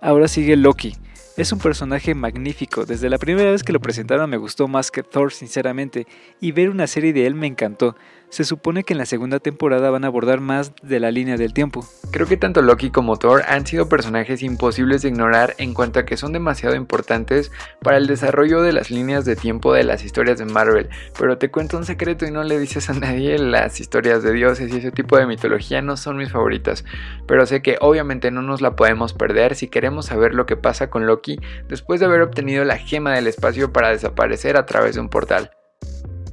Ahora 0.00 0.28
sigue 0.28 0.56
Loki. 0.56 0.96
Es 1.34 1.50
un 1.50 1.58
personaje 1.58 2.14
magnífico, 2.14 2.84
desde 2.84 3.08
la 3.08 3.16
primera 3.16 3.50
vez 3.52 3.62
que 3.62 3.72
lo 3.72 3.80
presentaron 3.80 4.28
me 4.28 4.36
gustó 4.36 4.68
más 4.68 4.90
que 4.90 5.02
Thor 5.02 5.32
sinceramente, 5.32 6.06
y 6.40 6.52
ver 6.52 6.68
una 6.68 6.86
serie 6.86 7.14
de 7.14 7.26
él 7.26 7.34
me 7.34 7.46
encantó. 7.46 7.96
Se 8.32 8.44
supone 8.44 8.82
que 8.82 8.94
en 8.94 8.98
la 8.98 9.04
segunda 9.04 9.40
temporada 9.40 9.90
van 9.90 10.04
a 10.04 10.06
abordar 10.06 10.40
más 10.40 10.72
de 10.80 11.00
la 11.00 11.10
línea 11.10 11.36
del 11.36 11.52
tiempo. 11.52 11.86
Creo 12.12 12.26
que 12.26 12.38
tanto 12.38 12.62
Loki 12.62 12.90
como 12.90 13.18
Thor 13.18 13.42
han 13.46 13.66
sido 13.66 13.90
personajes 13.90 14.42
imposibles 14.42 15.02
de 15.02 15.10
ignorar 15.10 15.54
en 15.58 15.74
cuanto 15.74 16.00
a 16.00 16.06
que 16.06 16.16
son 16.16 16.32
demasiado 16.32 16.74
importantes 16.74 17.52
para 17.82 17.98
el 17.98 18.06
desarrollo 18.06 18.62
de 18.62 18.72
las 18.72 18.90
líneas 18.90 19.26
de 19.26 19.36
tiempo 19.36 19.74
de 19.74 19.84
las 19.84 20.02
historias 20.02 20.38
de 20.38 20.46
Marvel, 20.46 20.88
pero 21.18 21.36
te 21.36 21.50
cuento 21.50 21.76
un 21.76 21.84
secreto 21.84 22.24
y 22.24 22.30
no 22.30 22.42
le 22.42 22.58
dices 22.58 22.88
a 22.88 22.94
nadie, 22.94 23.38
las 23.38 23.80
historias 23.80 24.22
de 24.22 24.32
dioses 24.32 24.72
y 24.72 24.78
ese 24.78 24.92
tipo 24.92 25.18
de 25.18 25.26
mitología 25.26 25.82
no 25.82 25.98
son 25.98 26.16
mis 26.16 26.32
favoritas, 26.32 26.86
pero 27.26 27.44
sé 27.44 27.60
que 27.60 27.76
obviamente 27.82 28.30
no 28.30 28.40
nos 28.40 28.62
la 28.62 28.76
podemos 28.76 29.12
perder 29.12 29.56
si 29.56 29.68
queremos 29.68 30.06
saber 30.06 30.32
lo 30.32 30.46
que 30.46 30.56
pasa 30.56 30.88
con 30.88 31.04
Loki 31.04 31.38
después 31.68 32.00
de 32.00 32.06
haber 32.06 32.22
obtenido 32.22 32.64
la 32.64 32.78
gema 32.78 33.12
del 33.12 33.26
espacio 33.26 33.74
para 33.74 33.90
desaparecer 33.90 34.56
a 34.56 34.64
través 34.64 34.94
de 34.94 35.02
un 35.02 35.10
portal. 35.10 35.50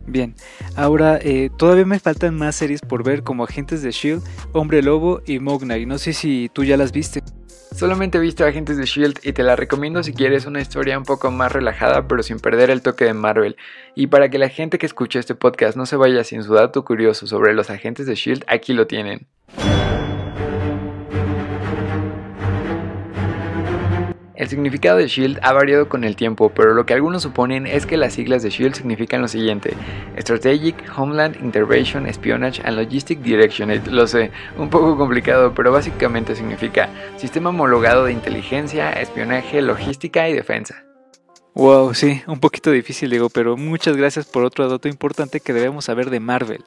Bien, 0.09 0.33
ahora 0.75 1.19
eh, 1.21 1.51
todavía 1.55 1.85
me 1.85 1.99
faltan 1.99 2.35
más 2.35 2.55
series 2.55 2.81
por 2.81 3.03
ver 3.03 3.21
como 3.21 3.43
Agentes 3.43 3.83
de 3.83 3.91
Shield, 3.91 4.23
Hombre 4.53 4.81
Lobo 4.81 5.21
y 5.27 5.37
Mognai. 5.37 5.85
No 5.85 5.99
sé 5.99 6.13
si 6.13 6.49
tú 6.51 6.63
ya 6.63 6.77
las 6.77 6.91
viste. 6.91 7.21
Solamente 7.75 8.17
he 8.17 8.21
visto 8.21 8.43
Agentes 8.43 8.77
de 8.77 8.85
Shield 8.85 9.19
y 9.21 9.33
te 9.33 9.43
la 9.43 9.55
recomiendo 9.55 10.01
si 10.01 10.13
quieres 10.13 10.47
una 10.47 10.61
historia 10.61 10.97
un 10.97 11.03
poco 11.03 11.29
más 11.29 11.51
relajada 11.51 12.07
pero 12.07 12.23
sin 12.23 12.39
perder 12.39 12.71
el 12.71 12.81
toque 12.81 13.05
de 13.05 13.13
Marvel. 13.13 13.55
Y 13.93 14.07
para 14.07 14.29
que 14.29 14.39
la 14.39 14.49
gente 14.49 14.79
que 14.79 14.87
escuche 14.87 15.19
este 15.19 15.35
podcast 15.35 15.77
no 15.77 15.85
se 15.85 15.95
vaya 15.95 16.23
sin 16.23 16.41
su 16.41 16.55
dato 16.55 16.83
curioso 16.83 17.27
sobre 17.27 17.53
los 17.53 17.69
Agentes 17.69 18.07
de 18.07 18.15
Shield, 18.15 18.43
aquí 18.47 18.73
lo 18.73 18.87
tienen. 18.87 19.27
El 24.39 24.47
significado 24.47 24.97
de 24.99 25.09
SHIELD 25.09 25.39
ha 25.41 25.51
variado 25.51 25.89
con 25.89 26.05
el 26.05 26.15
tiempo, 26.15 26.47
pero 26.47 26.73
lo 26.73 26.85
que 26.85 26.93
algunos 26.93 27.23
suponen 27.23 27.67
es 27.67 27.85
que 27.85 27.97
las 27.97 28.13
siglas 28.13 28.41
de 28.41 28.49
SHIELD 28.49 28.73
significan 28.73 29.21
lo 29.21 29.27
siguiente: 29.27 29.73
Strategic, 30.17 30.75
Homeland, 30.97 31.35
Intervention, 31.43 32.07
Espionage 32.07 32.61
and 32.63 32.77
Logistic 32.77 33.19
Directionate. 33.19 33.91
Lo 33.91 34.07
sé, 34.07 34.31
un 34.57 34.69
poco 34.69 34.97
complicado, 34.97 35.53
pero 35.53 35.73
básicamente 35.73 36.37
significa 36.37 36.87
Sistema 37.17 37.49
homologado 37.49 38.05
de 38.05 38.13
inteligencia, 38.13 38.93
espionaje, 38.93 39.61
logística 39.61 40.29
y 40.29 40.33
defensa. 40.33 40.85
Wow, 41.53 41.93
sí, 41.93 42.21
un 42.25 42.39
poquito 42.39 42.71
difícil, 42.71 43.09
Diego, 43.09 43.29
pero 43.29 43.57
muchas 43.57 43.97
gracias 43.97 44.25
por 44.25 44.45
otro 44.45 44.69
dato 44.69 44.87
importante 44.87 45.41
que 45.41 45.51
debemos 45.51 45.83
saber 45.83 46.09
de 46.09 46.21
Marvel. 46.21 46.63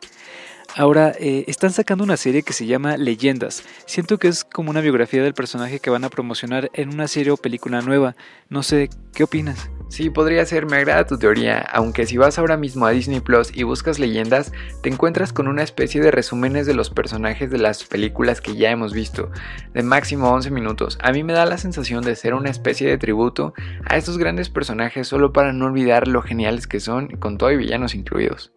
Ahora, 0.75 1.12
eh, 1.21 1.45
están 1.49 1.71
sacando 1.71 2.02
una 2.02 2.17
serie 2.17 2.43
que 2.43 2.55
se 2.55 2.64
llama 2.64 2.97
Leyendas. 2.97 3.62
Siento 3.85 4.19
que 4.19 4.29
es 4.29 4.43
como 4.43 4.71
una 4.71 4.81
biografía 4.81 5.23
del 5.23 5.35
personaje 5.35 5.81
que 5.81 5.91
van 5.91 6.05
a 6.05 6.09
promocionar 6.09 6.71
en 6.73 6.95
una 6.95 7.09
serie 7.09 7.31
o 7.31 7.37
película 7.37 7.83
nueva. 7.83 8.17
No 8.49 8.62
sé, 8.62 8.88
¿qué 9.12 9.25
opinas? 9.25 9.71
Sí, 9.91 10.09
podría 10.09 10.47
ser, 10.47 10.64
me 10.64 10.79
agrada 10.79 11.07
tu 11.07 11.19
teoría, 11.19 11.59
aunque 11.59 12.07
si 12.07 12.17
vas 12.17 12.38
ahora 12.38 12.57
mismo 12.57 12.87
a 12.87 12.91
Disney 12.93 13.21
Plus 13.21 13.55
y 13.55 13.64
buscas 13.64 13.99
leyendas, 13.99 14.50
te 14.83 14.88
encuentras 14.88 15.35
con 15.35 15.47
una 15.47 15.62
especie 15.62 16.00
de 16.00 16.11
resúmenes 16.11 16.67
de 16.67 16.73
los 16.73 16.88
personajes 16.88 17.50
de 17.50 17.59
las 17.59 17.85
películas 17.85 18.41
que 18.41 18.57
ya 18.57 18.71
hemos 18.71 18.95
visto, 18.95 19.31
de 19.75 19.83
máximo 19.83 20.31
11 20.31 20.50
minutos. 20.50 20.99
A 21.02 21.12
mí 21.12 21.23
me 21.23 21.35
da 21.35 21.45
la 21.45 21.59
sensación 21.59 22.02
de 22.02 22.17
ser 22.17 22.33
una 22.33 22.49
especie 22.49 22.88
de 22.88 22.97
tributo 22.97 23.52
a 23.85 23.99
estos 23.99 24.17
grandes 24.17 24.49
personajes 24.49 25.07
solo 25.07 25.35
para 25.35 25.52
no 25.52 25.67
olvidar 25.67 26.09
lo 26.09 26.23
geniales 26.23 26.67
que 26.67 26.81
son, 26.81 27.09
con 27.09 27.37
todo 27.37 27.50
y 27.50 27.59
villanos 27.59 27.95
incluidos. 27.95 28.52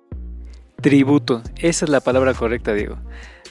Tributo, 0.81 1.41
esa 1.57 1.85
es 1.85 1.89
la 1.89 1.99
palabra 1.99 2.33
correcta, 2.33 2.73
Diego. 2.73 2.97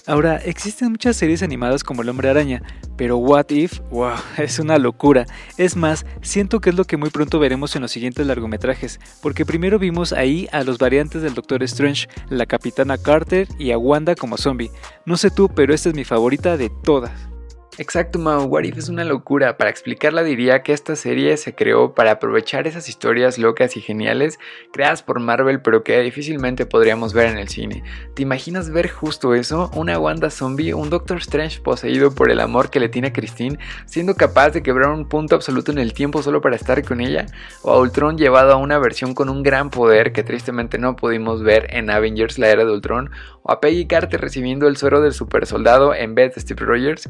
Ahora, 0.06 0.36
existen 0.36 0.90
muchas 0.90 1.16
series 1.16 1.42
animadas 1.42 1.82
como 1.82 2.02
El 2.02 2.10
Hombre 2.10 2.28
Araña, 2.28 2.62
pero 2.98 3.16
What 3.16 3.48
If, 3.48 3.80
wow, 3.90 4.12
es 4.36 4.58
una 4.58 4.78
locura. 4.78 5.24
Es 5.56 5.76
más, 5.76 6.04
siento 6.20 6.60
que 6.60 6.70
es 6.70 6.76
lo 6.76 6.84
que 6.84 6.98
muy 6.98 7.08
pronto 7.08 7.38
veremos 7.38 7.74
en 7.74 7.82
los 7.82 7.90
siguientes 7.90 8.26
largometrajes, 8.26 9.00
porque 9.22 9.46
primero 9.46 9.78
vimos 9.78 10.12
ahí 10.12 10.46
a 10.52 10.62
los 10.62 10.76
variantes 10.78 11.22
del 11.22 11.34
Doctor 11.34 11.62
Strange, 11.62 12.06
la 12.28 12.44
Capitana 12.44 12.98
Carter 12.98 13.48
y 13.58 13.70
a 13.70 13.78
Wanda 13.78 14.14
como 14.14 14.36
zombie. 14.36 14.70
No 15.06 15.16
sé 15.16 15.30
tú, 15.30 15.48
pero 15.48 15.72
esta 15.72 15.88
es 15.88 15.94
mi 15.94 16.04
favorita 16.04 16.58
de 16.58 16.70
todas. 16.82 17.33
Exacto, 17.76 18.20
Mao. 18.20 18.44
What 18.44 18.62
If 18.62 18.78
es 18.78 18.88
una 18.88 19.02
locura. 19.02 19.56
Para 19.56 19.68
explicarla 19.68 20.22
diría 20.22 20.62
que 20.62 20.72
esta 20.72 20.94
serie 20.94 21.36
se 21.36 21.56
creó 21.56 21.92
para 21.92 22.12
aprovechar 22.12 22.68
esas 22.68 22.88
historias 22.88 23.36
locas 23.36 23.76
y 23.76 23.80
geniales 23.80 24.38
creadas 24.72 25.02
por 25.02 25.18
Marvel 25.18 25.60
pero 25.60 25.82
que 25.82 26.00
difícilmente 26.00 26.66
podríamos 26.66 27.14
ver 27.14 27.30
en 27.30 27.38
el 27.38 27.48
cine. 27.48 27.82
¿Te 28.14 28.22
imaginas 28.22 28.70
ver 28.70 28.88
justo 28.88 29.34
eso? 29.34 29.72
Una 29.74 29.98
Wanda 29.98 30.30
zombie, 30.30 30.72
un 30.72 30.88
Doctor 30.88 31.18
Strange 31.18 31.60
poseído 31.62 32.14
por 32.14 32.30
el 32.30 32.38
amor 32.38 32.70
que 32.70 32.78
le 32.78 32.88
tiene 32.88 33.08
a 33.08 33.12
Christine, 33.12 33.58
siendo 33.86 34.14
capaz 34.14 34.50
de 34.50 34.62
quebrar 34.62 34.90
un 34.90 35.08
punto 35.08 35.34
absoluto 35.34 35.72
en 35.72 35.78
el 35.78 35.94
tiempo 35.94 36.22
solo 36.22 36.40
para 36.40 36.54
estar 36.54 36.80
con 36.84 37.00
ella? 37.00 37.26
¿O 37.62 37.72
a 37.72 37.80
Ultron 37.80 38.16
llevado 38.16 38.52
a 38.52 38.56
una 38.56 38.78
versión 38.78 39.14
con 39.14 39.28
un 39.28 39.42
gran 39.42 39.70
poder 39.70 40.12
que 40.12 40.22
tristemente 40.22 40.78
no 40.78 40.94
pudimos 40.94 41.42
ver 41.42 41.66
en 41.70 41.90
Avengers 41.90 42.38
la 42.38 42.50
era 42.50 42.64
de 42.64 42.70
Ultron? 42.70 43.10
¿O 43.42 43.50
a 43.50 43.60
Peggy 43.60 43.86
Carter 43.86 44.20
recibiendo 44.20 44.68
el 44.68 44.76
suero 44.76 45.00
del 45.00 45.12
super 45.12 45.44
soldado 45.46 45.92
en 45.92 46.14
vez 46.14 46.34
de 46.34 46.40
Steve 46.40 46.64
Rogers? 46.64 47.08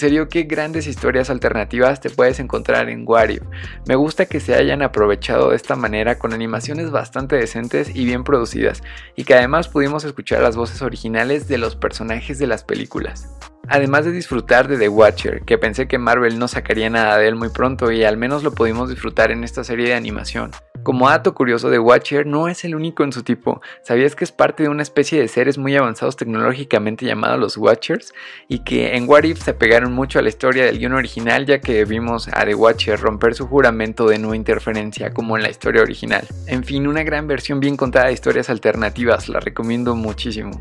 Serio, 0.00 0.28
qué 0.28 0.44
grandes 0.44 0.86
historias 0.86 1.30
alternativas 1.30 2.00
te 2.00 2.10
puedes 2.10 2.40
encontrar 2.40 2.88
en 2.88 3.04
Wario. 3.06 3.48
Me 3.86 3.94
gusta 3.94 4.26
que 4.26 4.40
se 4.40 4.54
hayan 4.54 4.82
aprovechado 4.82 5.50
de 5.50 5.56
esta 5.56 5.76
manera 5.76 6.18
con 6.18 6.32
animaciones 6.32 6.90
bastante 6.90 7.36
decentes 7.36 7.94
y 7.94 8.04
bien 8.04 8.24
producidas, 8.24 8.82
y 9.14 9.24
que 9.24 9.34
además 9.34 9.68
pudimos 9.68 10.04
escuchar 10.04 10.42
las 10.42 10.56
voces 10.56 10.80
originales 10.80 11.48
de 11.48 11.58
los 11.58 11.76
personajes 11.76 12.38
de 12.38 12.46
las 12.46 12.64
películas. 12.64 13.28
Además 13.68 14.06
de 14.06 14.12
disfrutar 14.12 14.66
de 14.66 14.78
The 14.78 14.88
Watcher, 14.88 15.42
que 15.42 15.58
pensé 15.58 15.86
que 15.86 15.98
Marvel 15.98 16.38
no 16.38 16.48
sacaría 16.48 16.88
nada 16.88 17.18
de 17.18 17.28
él 17.28 17.36
muy 17.36 17.50
pronto 17.50 17.92
y 17.92 18.02
al 18.02 18.16
menos 18.16 18.42
lo 18.42 18.52
pudimos 18.52 18.88
disfrutar 18.88 19.30
en 19.30 19.44
esta 19.44 19.62
serie 19.64 19.88
de 19.88 19.94
animación. 19.94 20.50
Como 20.82 21.08
dato 21.08 21.34
curioso, 21.34 21.70
The 21.70 21.78
Watcher 21.78 22.26
no 22.26 22.48
es 22.48 22.64
el 22.64 22.74
único 22.74 23.04
en 23.04 23.12
su 23.12 23.22
tipo. 23.22 23.60
¿Sabías 23.82 24.16
que 24.16 24.24
es 24.24 24.32
parte 24.32 24.62
de 24.62 24.68
una 24.68 24.82
especie 24.82 25.20
de 25.20 25.28
seres 25.28 25.58
muy 25.58 25.76
avanzados 25.76 26.16
tecnológicamente 26.16 27.04
llamados 27.04 27.38
los 27.38 27.56
Watchers? 27.56 28.14
Y 28.48 28.60
que 28.60 28.96
en 28.96 29.08
What 29.08 29.24
If 29.24 29.42
se 29.42 29.52
pegaron 29.52 29.92
mucho 29.92 30.18
a 30.18 30.22
la 30.22 30.30
historia 30.30 30.64
del 30.64 30.78
guion 30.78 30.94
original 30.94 31.44
ya 31.44 31.60
que 31.60 31.84
vimos 31.84 32.28
a 32.28 32.44
The 32.44 32.54
Watcher 32.54 32.98
romper 32.98 33.34
su 33.34 33.46
juramento 33.46 34.08
de 34.08 34.18
no 34.18 34.34
interferencia 34.34 35.12
como 35.12 35.36
en 35.36 35.42
la 35.42 35.50
historia 35.50 35.82
original. 35.82 36.26
En 36.46 36.64
fin, 36.64 36.86
una 36.86 37.02
gran 37.02 37.26
versión 37.26 37.60
bien 37.60 37.76
contada 37.76 38.06
de 38.06 38.14
historias 38.14 38.48
alternativas, 38.48 39.28
la 39.28 39.40
recomiendo 39.40 39.94
muchísimo. 39.94 40.60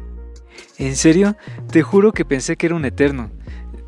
¿En 0.77 0.95
serio? 0.95 1.35
Te 1.71 1.81
juro 1.81 2.13
que 2.13 2.23
pensé 2.23 2.55
que 2.55 2.65
era 2.65 2.75
un 2.75 2.85
eterno. 2.85 3.31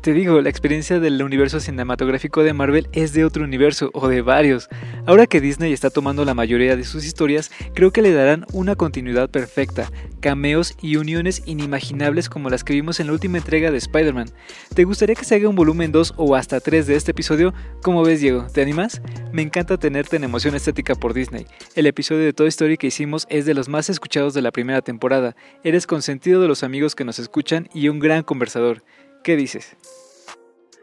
Te 0.02 0.14
digo, 0.14 0.40
la 0.40 0.48
experiencia 0.48 0.98
del 0.98 1.22
universo 1.22 1.60
cinematográfico 1.60 2.42
de 2.42 2.52
Marvel 2.52 2.88
es 2.90 3.12
de 3.12 3.24
otro 3.24 3.44
universo 3.44 3.88
o 3.94 4.08
de 4.08 4.20
varios. 4.20 4.68
Ahora 5.06 5.28
que 5.28 5.40
Disney 5.40 5.72
está 5.72 5.90
tomando 5.90 6.24
la 6.24 6.34
mayoría 6.34 6.74
de 6.74 6.82
sus 6.82 7.04
historias, 7.04 7.52
creo 7.72 7.92
que 7.92 8.02
le 8.02 8.12
darán 8.12 8.44
una 8.52 8.74
continuidad 8.74 9.30
perfecta, 9.30 9.92
cameos 10.18 10.76
y 10.82 10.96
uniones 10.96 11.44
inimaginables 11.46 12.28
como 12.28 12.50
las 12.50 12.64
que 12.64 12.72
vimos 12.72 12.98
en 12.98 13.06
la 13.06 13.12
última 13.12 13.38
entrega 13.38 13.70
de 13.70 13.78
Spider-Man. 13.78 14.30
¿Te 14.74 14.82
gustaría 14.82 15.14
que 15.14 15.24
se 15.24 15.36
haga 15.36 15.48
un 15.48 15.54
volumen 15.54 15.92
2 15.92 16.14
o 16.16 16.34
hasta 16.34 16.58
3 16.58 16.88
de 16.88 16.96
este 16.96 17.12
episodio? 17.12 17.54
¿Cómo 17.80 18.02
ves, 18.02 18.20
Diego? 18.20 18.48
¿Te 18.52 18.60
animas? 18.60 19.00
Me 19.32 19.42
encanta 19.42 19.76
tenerte 19.76 20.16
en 20.16 20.24
emoción 20.24 20.56
estética 20.56 20.96
por 20.96 21.14
Disney. 21.14 21.46
El 21.76 21.86
episodio 21.86 22.24
de 22.24 22.32
Toy 22.32 22.48
Story 22.48 22.76
que 22.76 22.88
hicimos 22.88 23.28
es 23.30 23.46
de 23.46 23.54
los 23.54 23.68
más 23.68 23.88
escuchados 23.88 24.34
de 24.34 24.42
la 24.42 24.50
primera 24.50 24.82
temporada. 24.82 25.36
Eres 25.62 25.86
consentido 25.86 26.42
de 26.42 26.48
los 26.48 26.64
amigos 26.64 26.96
que 26.96 27.04
nos 27.04 27.20
escuchan 27.20 27.68
y 27.72 27.86
un 27.86 28.00
gran 28.00 28.24
conversador. 28.24 28.82
¿Qué 29.22 29.36
dices? 29.36 29.76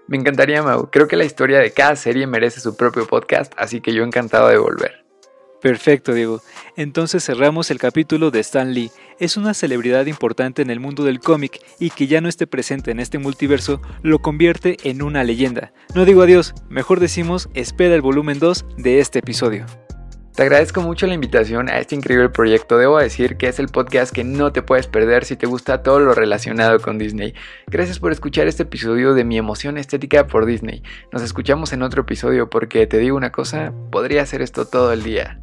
Me 0.07 0.17
encantaría, 0.17 0.63
Mau. 0.63 0.89
Creo 0.89 1.07
que 1.07 1.17
la 1.17 1.25
historia 1.25 1.59
de 1.59 1.71
cada 1.71 1.95
serie 1.95 2.25
merece 2.25 2.61
su 2.61 2.75
propio 2.75 3.05
podcast, 3.05 3.53
así 3.57 3.81
que 3.81 3.93
yo 3.93 4.03
encantado 4.03 4.47
de 4.47 4.57
volver. 4.57 5.03
Perfecto, 5.61 6.13
Diego. 6.13 6.41
Entonces 6.77 7.25
cerramos 7.25 7.69
el 7.69 7.79
capítulo 7.79 8.31
de 8.31 8.39
Stan 8.39 8.73
Lee. 8.73 8.91
Es 9.19 9.35
una 9.35 9.53
celebridad 9.53 10.05
importante 10.05 10.61
en 10.61 10.69
el 10.69 10.79
mundo 10.79 11.03
del 11.03 11.19
cómic 11.19 11.59
y 11.79 11.89
que 11.89 12.07
ya 12.07 12.21
no 12.21 12.29
esté 12.29 12.47
presente 12.47 12.91
en 12.91 13.01
este 13.01 13.17
multiverso 13.17 13.81
lo 14.01 14.19
convierte 14.19 14.77
en 14.83 15.01
una 15.01 15.25
leyenda. 15.25 15.73
No 15.93 16.05
digo 16.05 16.21
adiós, 16.21 16.53
mejor 16.69 17.01
decimos 17.01 17.49
espera 17.53 17.93
el 17.93 18.01
volumen 18.01 18.39
2 18.39 18.65
de 18.77 18.99
este 18.99 19.19
episodio. 19.19 19.65
Te 20.39 20.43
agradezco 20.43 20.79
mucho 20.79 21.05
la 21.05 21.15
invitación 21.15 21.67
a 21.67 21.79
este 21.79 21.95
increíble 21.95 22.29
proyecto. 22.29 22.77
Debo 22.77 22.97
decir 22.97 23.35
que 23.35 23.49
es 23.49 23.59
el 23.59 23.67
podcast 23.67 24.15
que 24.15 24.23
no 24.23 24.53
te 24.53 24.61
puedes 24.61 24.87
perder 24.87 25.25
si 25.25 25.35
te 25.35 25.47
gusta 25.47 25.83
todo 25.83 25.99
lo 25.99 26.13
relacionado 26.13 26.79
con 26.79 26.97
Disney. 26.97 27.33
Gracias 27.67 27.99
por 27.99 28.13
escuchar 28.13 28.47
este 28.47 28.63
episodio 28.63 29.13
de 29.13 29.25
mi 29.25 29.37
emoción 29.37 29.77
estética 29.77 30.27
por 30.27 30.45
Disney. 30.45 30.81
Nos 31.11 31.23
escuchamos 31.23 31.73
en 31.73 31.81
otro 31.81 32.03
episodio 32.03 32.49
porque 32.49 32.87
te 32.87 32.99
digo 32.99 33.17
una 33.17 33.33
cosa, 33.33 33.73
podría 33.91 34.21
hacer 34.21 34.41
esto 34.41 34.63
todo 34.63 34.93
el 34.93 35.03
día. 35.03 35.41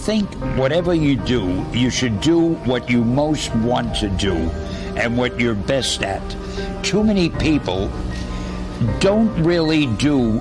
Think 0.00 0.32
whatever 0.56 0.94
you 0.94 1.14
do, 1.14 1.64
you 1.74 1.90
should 1.90 2.22
do 2.22 2.54
what 2.64 2.88
you 2.88 3.04
most 3.04 3.54
want 3.56 3.94
to 3.96 4.08
do 4.08 4.34
and 4.96 5.16
what 5.16 5.38
you're 5.38 5.54
best 5.54 6.02
at. 6.02 6.22
Too 6.82 7.04
many 7.04 7.28
people 7.28 7.90
don't 8.98 9.30
really 9.44 9.86
do 9.96 10.38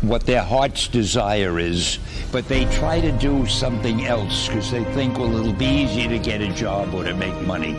what 0.00 0.26
their 0.26 0.42
heart's 0.42 0.88
desire 0.88 1.60
is, 1.60 2.00
but 2.32 2.48
they 2.48 2.64
try 2.74 3.00
to 3.00 3.12
do 3.12 3.46
something 3.46 4.04
else 4.06 4.48
because 4.48 4.72
they 4.72 4.82
think, 4.86 5.18
well, 5.18 5.34
it'll 5.36 5.52
be 5.52 5.66
easier 5.66 6.08
to 6.08 6.18
get 6.18 6.40
a 6.40 6.52
job 6.52 6.92
or 6.92 7.04
to 7.04 7.14
make 7.14 7.40
money. 7.46 7.76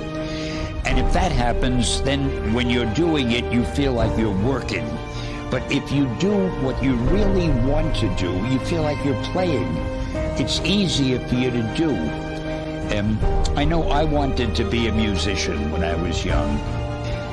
And 0.86 0.98
if 0.98 1.12
that 1.12 1.34
happens, 1.34 2.01
then 2.03 2.53
when 2.53 2.69
you're 2.69 2.93
doing 2.93 3.31
it, 3.31 3.51
you 3.51 3.65
feel 3.65 3.91
like 3.91 4.17
you're 4.17 4.41
working. 4.46 4.88
But 5.51 5.69
if 5.69 5.91
you 5.91 6.05
do 6.19 6.47
what 6.62 6.82
you 6.82 6.95
really 6.95 7.49
want 7.69 7.93
to 7.97 8.15
do, 8.15 8.32
you 8.47 8.60
feel 8.60 8.82
like 8.82 9.04
you're 9.04 9.21
playing. 9.25 9.96
It's 10.39 10.60
easier 10.62 11.19
for 11.28 11.34
you 11.34 11.50
to 11.50 11.63
do. 11.76 11.89
Um, 12.95 13.19
I 13.58 13.65
know 13.65 13.89
I 13.89 14.04
wanted 14.04 14.54
to 14.58 14.69
be 14.69 14.88
a 14.88 14.91
musician 14.91 15.71
when 15.71 15.84
I 15.84 15.95
was 15.95 16.23
young, 16.23 16.58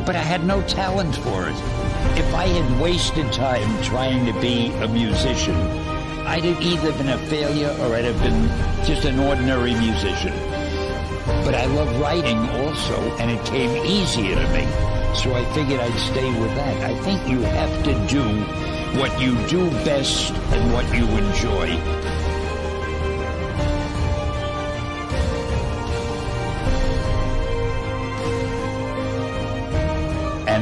but 0.07 0.17
I 0.17 0.23
had 0.23 0.45
no 0.45 0.63
talent 0.63 1.15
for 1.17 1.47
it. 1.47 1.55
If 2.19 2.35
I 2.35 2.47
had 2.47 2.81
wasted 2.81 3.31
time 3.31 3.83
trying 3.83 4.25
to 4.25 4.41
be 4.41 4.69
a 4.83 4.89
musician, 4.89 5.55
I'd 6.27 6.45
have 6.45 6.63
either 6.63 6.93
been 6.93 7.11
a 7.11 7.19
failure 7.29 7.77
or 7.81 7.95
I'd 7.95 8.07
have 8.07 8.21
been 8.23 8.49
just 8.87 9.05
an 9.05 9.19
ordinary 9.19 9.75
musician. 9.75 10.33
But 11.45 11.55
I 11.55 11.67
love 11.67 12.01
writing 12.01 12.39
also, 12.39 12.99
and 13.19 13.31
it 13.31 13.45
came 13.45 13.85
easier 13.85 14.35
to 14.35 14.49
me. 14.49 14.65
So 15.15 15.35
I 15.35 15.45
figured 15.53 15.79
I'd 15.79 15.99
stay 16.11 16.31
with 16.41 16.55
that. 16.55 16.91
I 16.91 16.99
think 17.03 17.29
you 17.29 17.41
have 17.41 17.85
to 17.85 17.93
do 18.09 18.25
what 18.99 19.21
you 19.21 19.37
do 19.49 19.71
best 19.85 20.33
and 20.33 20.73
what 20.73 20.87
you 20.97 21.05
enjoy. 21.05 22.04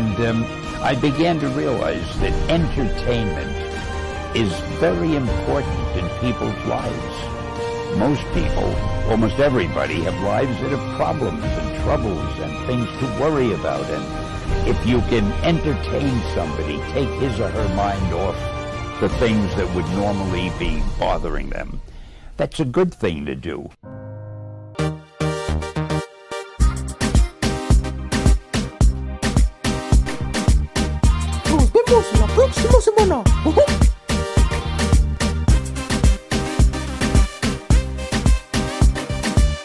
And 0.03 0.19
um, 0.27 0.45
I 0.83 0.97
began 0.97 1.39
to 1.39 1.49
realize 1.51 2.19
that 2.19 2.33
entertainment 2.51 3.57
is 4.37 4.53
very 4.81 5.15
important 5.15 5.79
in 5.97 6.09
people's 6.19 6.59
lives. 6.67 7.97
Most 7.97 8.25
people, 8.35 8.75
almost 9.09 9.39
everybody, 9.39 10.01
have 10.01 10.21
lives 10.25 10.61
that 10.61 10.73
have 10.73 10.97
problems 10.97 11.45
and 11.45 11.85
troubles 11.85 12.39
and 12.41 12.67
things 12.67 12.89
to 12.99 13.21
worry 13.23 13.53
about. 13.53 13.85
And 13.85 14.69
if 14.69 14.85
you 14.85 14.99
can 15.03 15.31
entertain 15.45 16.21
somebody, 16.35 16.79
take 16.91 17.09
his 17.21 17.39
or 17.39 17.49
her 17.51 17.75
mind 17.77 18.13
off 18.13 19.01
the 19.01 19.09
things 19.21 19.55
that 19.55 19.73
would 19.77 19.87
normally 19.91 20.51
be 20.59 20.83
bothering 20.99 21.51
them, 21.51 21.81
that's 22.37 22.59
a 22.59 22.65
good 22.65 22.93
thing 22.93 23.25
to 23.27 23.37
do. 23.37 23.71